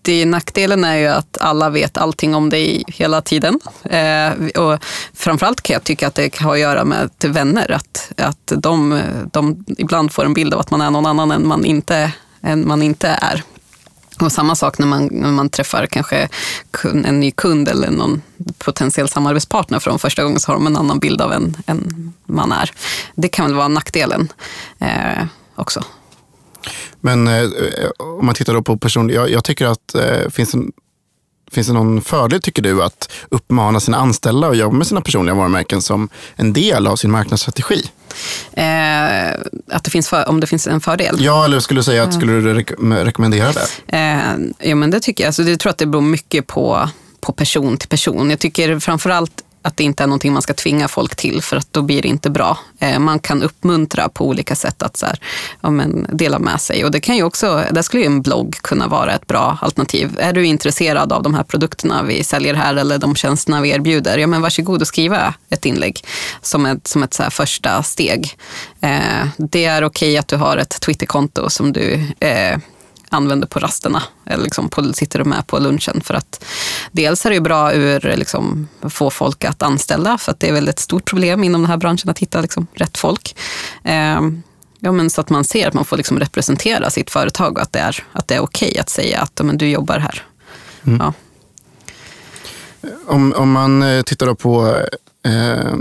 [0.07, 3.61] det, nackdelen är ju att alla vet allting om dig hela tiden.
[3.85, 4.33] Eh,
[4.63, 4.85] och
[5.15, 7.71] framförallt kan jag tycka att det har att göra med vänner.
[7.71, 9.01] Att, att de,
[9.33, 12.69] de ibland får en bild av att man är någon annan än man inte, än
[12.69, 13.43] man inte är.
[14.21, 16.29] Och samma sak när man, när man träffar kanske
[16.85, 18.23] en ny kund eller någon
[18.59, 22.53] potentiell samarbetspartner från första gången så har de en annan bild av en än man
[22.53, 22.71] är.
[23.15, 24.33] Det kan väl vara nackdelen
[24.79, 25.85] eh, också.
[27.01, 27.45] Men eh,
[27.99, 30.73] om man tittar då på person, jag, jag tycker att eh, finns en
[31.51, 35.35] Finns det någon fördel, tycker du, att uppmana sina anställda att jobba med sina personliga
[35.35, 37.91] varumärken som en del av sin marknadsstrategi?
[38.53, 39.29] Eh,
[39.71, 41.17] att det finns för, om det finns en fördel?
[41.21, 43.97] Ja, eller skulle du säga att skulle du rek rekommendera det?
[43.97, 45.29] Eh, ja, men det tycker jag.
[45.29, 46.89] Alltså, jag tror att det beror mycket på,
[47.21, 48.31] på person till person.
[48.31, 51.73] Jag tycker framförallt att det inte är någonting man ska tvinga folk till för att
[51.73, 52.59] då blir det inte bra.
[52.79, 55.19] Eh, man kan uppmuntra på olika sätt att så här,
[55.61, 56.85] ja, men, dela med sig.
[56.85, 60.17] Och det kan ju också, där skulle ju en blogg kunna vara ett bra alternativ.
[60.19, 64.19] Är du intresserad av de här produkterna vi säljer här eller de tjänsterna vi erbjuder,
[64.19, 66.05] ja men varsågod och skriva ett inlägg
[66.43, 68.39] som ett, som ett så första steg.
[68.81, 72.59] Eh, det är okej okay att du har ett Twitterkonto som du eh,
[73.09, 74.03] använder på rasterna.
[74.27, 76.01] Eller liksom på, sitter med på lunchen.
[76.01, 76.45] För att
[76.93, 80.19] dels är det bra ur liksom, få folk att anställa.
[80.19, 82.67] För att det är väl ett stort problem inom den här branschen att hitta liksom,
[82.75, 83.37] rätt folk.
[83.85, 84.21] Eh,
[84.81, 87.73] ja, men så att man ser att man får liksom representera sitt företag och att
[87.73, 90.23] det är, att det är okej okay att säga att men, du jobbar här.
[90.87, 91.01] Mm.
[91.01, 91.13] Ja.
[93.07, 94.77] Om, om man eh, tittar på
[95.25, 95.75] eh,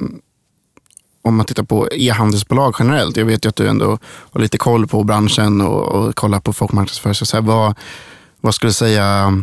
[1.26, 3.17] om man tittar på e-handelsbolag generellt.
[3.17, 3.97] Jag vet ju att du ändå
[4.32, 7.45] har lite koll på branschen och, och kollar på folkmarknadsföring.
[7.45, 7.76] vad,
[8.41, 9.34] vad skulle du säga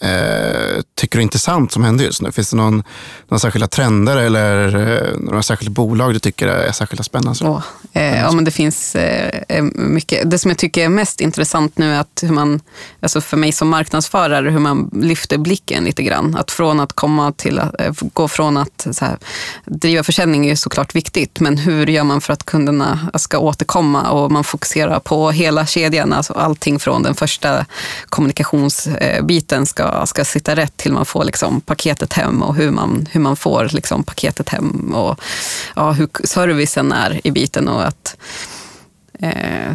[0.00, 2.32] eh, tycker du är intressant som händer just nu?
[2.32, 2.82] Finns det någon,
[3.28, 7.44] några särskilda trender eller eh, några särskilda bolag du tycker är särskilt spännande?
[7.44, 10.30] Oh, eh, ja, men det finns eh, eh, mycket.
[10.30, 12.60] Det som jag tycker är mest intressant nu är att hur man,
[13.00, 16.36] alltså för mig som marknadsförare, hur man lyfter blicken lite grann.
[16.36, 19.18] Att från att komma till att eh, gå från att så här,
[19.64, 24.32] driva försäljning är såklart viktigt, men hur gör man för att kunderna ska återkomma och
[24.32, 27.66] man fokuserar på hela kedjan, alltså allting från den första
[28.08, 33.20] kommunikationsbiten ska ska, sitta rätt till man får liksom paketet hem och hur man, hur
[33.20, 35.20] man får liksom paketet hem och
[35.76, 37.68] ja, hur servicen är i biten.
[37.68, 38.16] och att
[39.18, 39.74] eh,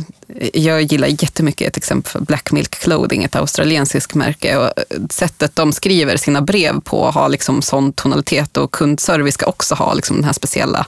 [0.54, 4.58] jag gillar jättemycket ett exempel för Black Milk Clothing, ett australiensiskt märke.
[4.58, 9.46] Och eh, sättet de skriver sina brev på har liksom sån tonalitet och kundservice ska
[9.46, 10.86] också ha liksom den här speciella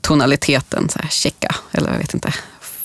[0.00, 0.88] tonaliteten.
[0.88, 2.34] Så här, checka, eller jag vet inte,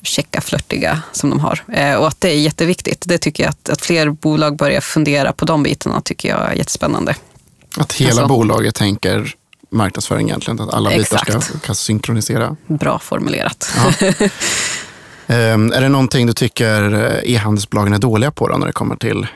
[0.03, 1.63] checka, flörtiga som de har.
[1.73, 3.03] Eh, och att det är jätteviktigt.
[3.07, 6.53] Det tycker jag att, att fler bolag börjar fundera på de bitarna tycker jag är
[6.53, 7.15] jättespännande.
[7.77, 9.35] Att hela alltså, bolaget tänker
[9.69, 11.25] marknadsföring egentligen, att alla exakt.
[11.25, 12.55] bitar ska, ska synkronisera.
[12.67, 13.71] Bra formulerat.
[13.77, 14.07] Ja.
[15.53, 18.95] um, är det någonting du tycker eh, e-handelsbolagen är dåliga på då, när det kommer
[18.95, 19.27] till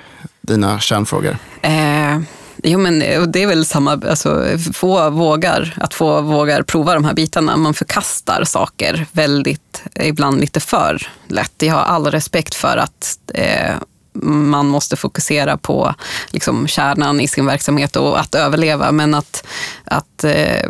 [0.42, 1.38] dina kärnfrågor?
[1.66, 2.22] Uh,
[2.64, 3.00] Jo, men
[3.32, 7.58] det är väl samma, alltså, få vågar, att få vågar prova de här bitarna.
[7.58, 9.62] Man förkastar saker väldigt,
[9.96, 11.54] ibland lite för lätt.
[11.58, 13.76] Jag har all respekt för att eh,
[14.24, 15.96] man måste fokusera på
[16.30, 18.92] liksom, kärnan i sin verksamhet och att överleva.
[18.92, 19.48] Men att,
[19.84, 20.70] att eh,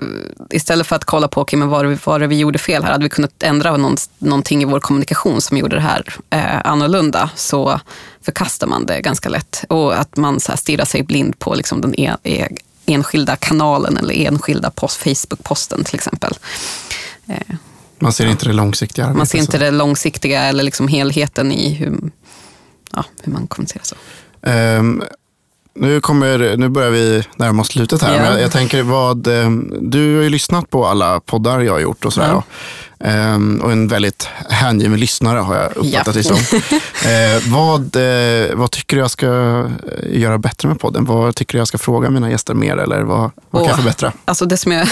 [0.50, 3.04] istället för att kolla på okay, men vad, vad det vi gjorde fel här, hade
[3.04, 7.80] vi kunnat ändra någon, någonting i vår kommunikation som gjorde det här eh, annorlunda, så
[8.22, 9.64] förkastar man det ganska lätt.
[9.70, 12.48] Och att man så här, stirrar sig blind på liksom, den e, e,
[12.86, 16.34] enskilda kanalen eller enskilda post, Facebook-posten till exempel.
[17.28, 17.56] Eh,
[18.00, 19.14] man ser inte det långsiktiga.
[19.14, 21.98] Man ser inte det långsiktiga eller liksom helheten i hur,
[22.94, 23.96] ja, hur man kommunicerar så.
[24.42, 25.04] Ehm,
[25.76, 28.14] nu, kommer, nu börjar vi närma oss slutet här.
[28.14, 28.22] Ja.
[28.22, 31.80] Men jag, jag tänker vad, ehm, du har ju lyssnat på alla poddar jag har
[31.80, 32.28] gjort och sådär.
[32.28, 32.44] Ja.
[33.00, 36.12] Ehm, och en väldigt hängiven lyssnare har jag uppfattat Ja.
[36.12, 36.38] det som.
[37.10, 41.06] Ehm, vad, eh, vad tycker du jag ska eh, göra bättre med podden?
[41.06, 42.78] Vad tycker du jag ska fråga mina gäster mer?
[42.78, 44.14] Eller vad, vad kan jag förbättra?
[44.26, 44.88] Alltså det, som jag,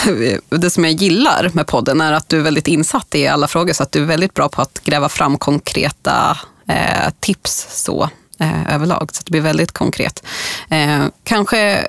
[0.49, 3.73] det som jag gillar med podden är att du är väldigt insatt i alla frågor,
[3.73, 6.37] så att du är väldigt bra på att gräva fram konkreta
[6.67, 9.09] eh, tips så, eh, överlag.
[9.11, 10.23] Så att det blir väldigt konkret.
[10.69, 11.87] Eh, kanske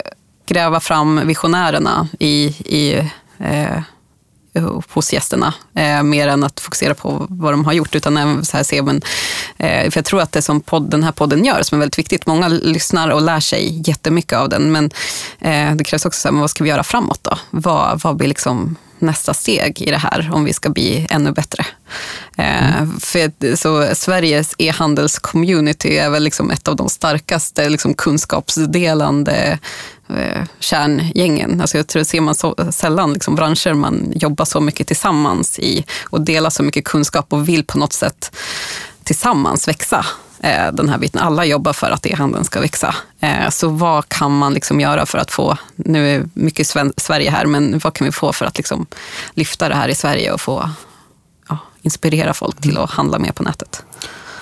[0.49, 3.83] gräva fram visionärerna i, i eh,
[4.91, 7.95] hos gästerna, eh, mer än att fokusera på vad de har gjort.
[7.95, 9.03] Utan även så här se, men,
[9.59, 11.99] eh, för jag tror att det som podd, den här podden gör, som är väldigt
[11.99, 14.91] viktigt, många lyssnar och lär sig jättemycket av den, men
[15.41, 17.39] eh, det krävs också, så här, men vad ska vi göra framåt då?
[17.51, 21.67] Vad, vad blir liksom nästa steg i det här om vi ska bli ännu bättre?
[22.37, 29.59] Eh, för, att- så Sveriges e-handelscommunity är väl liksom ett av de starkaste liksom kunskapsdelande
[30.09, 31.61] eh, kärngängen.
[31.61, 35.59] Alltså jag tror det ser man så sällan liksom branscher man jobbar så mycket tillsammans
[35.59, 38.37] i och delar så mycket kunskap och vill på något sätt
[39.05, 40.07] tillsammans växa
[40.41, 41.21] eh, den här biten.
[41.21, 42.95] Alla jobbar för att e-handeln ska växa.
[43.21, 47.31] Eh, Så vad kan man liksom göra för att få, nu är mycket Sven- Sverige
[47.31, 48.87] här, men vad kan vi få för att liksom
[49.35, 50.71] lyfta det här i Sverige och få
[51.49, 53.85] ja, inspirera folk till att handla mer på nätet?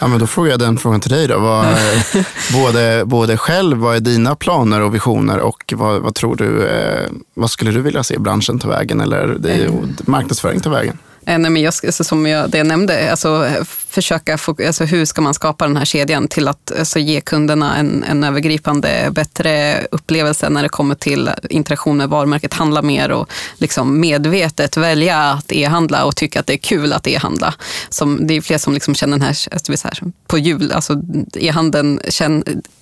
[0.03, 1.29] Ja, men då frågar jag den frågan till dig.
[1.29, 1.39] Då.
[1.39, 1.67] Vad,
[2.53, 7.11] både, både själv, vad är dina planer och visioner och vad, vad tror du, eh,
[7.35, 10.99] vad skulle du vilja se branschen ta vägen eller det, och marknadsföring ta vägen?
[11.27, 13.49] Eh, Nej, men jag, alltså, som jag, det jag nämnde, alltså,
[13.89, 17.77] försöka få, alltså, hur ska man skapa den här kedjan till att alltså, ge kunderna
[17.77, 23.29] en, en övergripande, bättre upplevelse när det kommer till interaktion med varumärket, handla mer och
[23.57, 27.55] liksom medvetet välja att e-handla och tycka att det är kul att e-handla.
[27.89, 31.03] Som, det är fler som liksom känner den här, alltså, så här på jul, alltså
[31.35, 32.01] e-handeln,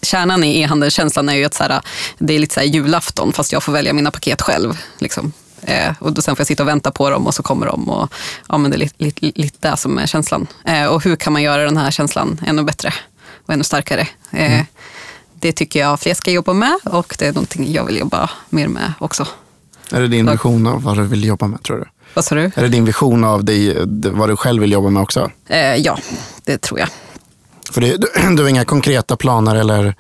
[0.03, 1.81] kärnan i e-handelskänslan är ju att så här,
[2.19, 4.79] det är lite så här julafton fast jag får välja mina paket själv.
[4.99, 5.33] Liksom.
[5.63, 7.89] Eh, och då sen får jag sitta och vänta på dem och så kommer de.
[7.89, 8.13] Och,
[8.49, 10.47] ja, men det är lite, lite, lite det som är känslan.
[10.65, 12.93] Eh, och hur kan man göra den här känslan ännu bättre
[13.47, 14.09] och ännu starkare?
[14.31, 14.61] Eh,
[15.35, 18.69] Det tycker jag fler ska jobba med och det är någonting jag vill jobba mer
[18.69, 19.27] med också.
[19.93, 21.85] Är det din vision av vad du vill jobba med tror du?
[22.15, 22.41] Vad sa du?
[22.55, 23.77] Är det din vision av dig,
[24.13, 25.31] vad du själv vill jobba med också?
[25.47, 25.99] Eh, ja,
[26.45, 26.89] det tror jag.
[27.73, 28.07] För det, du,
[28.37, 29.95] du har inga konkreta planer eller,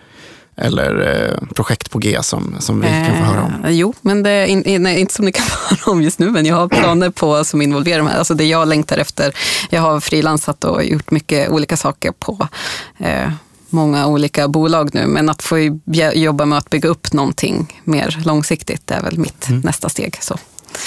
[0.56, 3.64] eller eh, projekt på G som, som vi kan få höra om?
[3.64, 6.18] Eh, jo, men det in, in, nej, inte som ni kan få höra om just
[6.18, 8.18] nu, men jag har planer på som involverar de här.
[8.18, 9.36] Alltså det jag längtar efter.
[9.70, 12.48] Jag har frilansat och gjort mycket olika saker på
[12.98, 13.30] eh,
[13.72, 15.58] många olika bolag nu, men att få
[16.14, 19.60] jobba med att bygga upp någonting mer långsiktigt är väl mitt Mm.
[19.60, 20.16] nästa steg.
[20.20, 20.36] Så.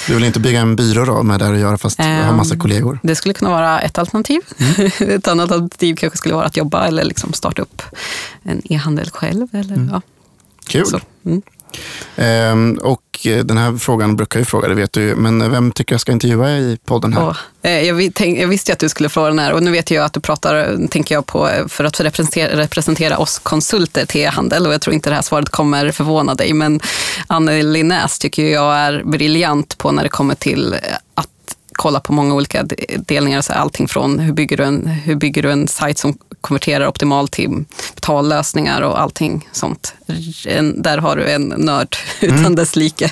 [0.07, 2.53] Du vill inte bygga en byrå då med det att göra fast du har massa
[2.53, 2.99] Ehm, kollegor?
[3.03, 4.41] Det skulle kunna vara ett alternativ.
[4.57, 4.91] Mm.
[5.15, 7.81] ett annat alternativ kanske skulle vara att jobba eller liksom starta upp
[8.43, 9.47] en e-handel själv.
[9.53, 10.01] Eller, ja,
[10.67, 10.85] Kul!
[10.85, 10.99] så.
[11.25, 11.41] Mm.
[12.15, 15.15] Ehm, och den här frågan brukar jag fråga, det vet du ju.
[15.15, 17.29] Men vem tycker jag ska intervjua i podden här?
[17.29, 19.71] Oh, eh, jag, tänk, jag visste ju att du skulle fråga den här och nu
[19.71, 24.21] vet jag att du pratar, tänker jag på, för att representera, representera oss konsulter till
[24.21, 26.79] e-handel och jag tror inte det här svaret kommer förvåna dig, men
[27.27, 30.75] Anneli Näs tycker jag är briljant på när det kommer till
[31.73, 32.75] kolla på många olika de-
[33.07, 36.87] delningar, så allting från hur bygger, du en, hur bygger du en sajt som konverterar
[36.87, 37.65] optimalt till
[37.95, 39.93] betallösningar och allting sånt.
[40.47, 43.11] En, där har du en nörd utan dess like.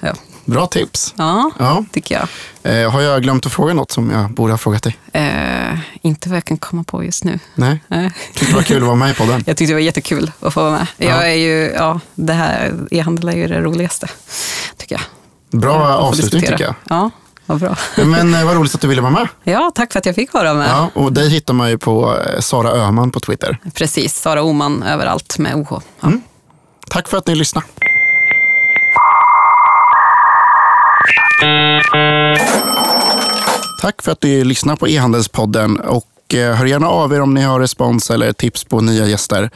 [0.00, 0.12] Ja.
[0.44, 1.14] Bra tips!
[1.16, 1.84] ja, Ja.
[1.92, 2.28] tycker jag.
[2.84, 4.96] Eh, har jag glömt att fråga något som jag borde ha frågat dig?
[5.12, 7.38] Eh, inte vad jag kan komma på just nu.
[7.54, 7.80] Nej?
[7.88, 8.10] Nej.
[8.34, 9.44] Tyckte det var kul att vara med i podden?
[9.46, 10.86] Jag tyckte det var jättekul att få vara med.
[10.96, 11.06] Ja.
[11.06, 14.06] Jag är ju, ja, det här, e-handel är ju det roligaste,
[14.76, 15.60] tycker jag.
[15.60, 16.74] Bra avslutning tycker jag.
[16.88, 17.10] Ja,
[17.50, 17.76] vad bra.
[18.04, 19.28] Men eh, vad roligt att du ville vara med.
[19.44, 20.68] Ja, tack för att jag fick vara med.
[20.68, 23.58] Ja, och dig hittar man ju på eh, Sara Öhman på Twitter.
[23.74, 25.80] Precis, Sara Oman överallt med OH.
[26.00, 26.06] Ja.
[26.08, 26.22] Mm.
[26.88, 27.66] Tack för att ni lyssnade.
[33.80, 37.42] Tack för att ni lyssnar på e-handelspodden och eh, hör gärna av er om ni
[37.42, 39.50] har respons eller tips på nya gäster.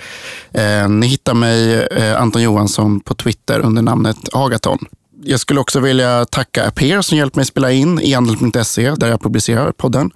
[0.88, 4.78] Ni hittar mig, Anton Johansson, på Twitter under namnet Agaton.
[5.26, 9.72] Jag skulle också vilja tacka Aper som hjälpt mig spela in e-handel.se där jag publicerar
[9.72, 10.10] podden.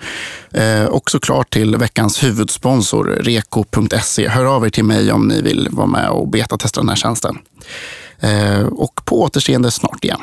[0.50, 4.28] Eh, och såklart till veckans huvudsponsor reko.se.
[4.28, 7.38] Hör av er till mig om ni vill vara med och betatesta den här tjänsten.
[8.20, 10.20] Eh, och på återseende snart igen.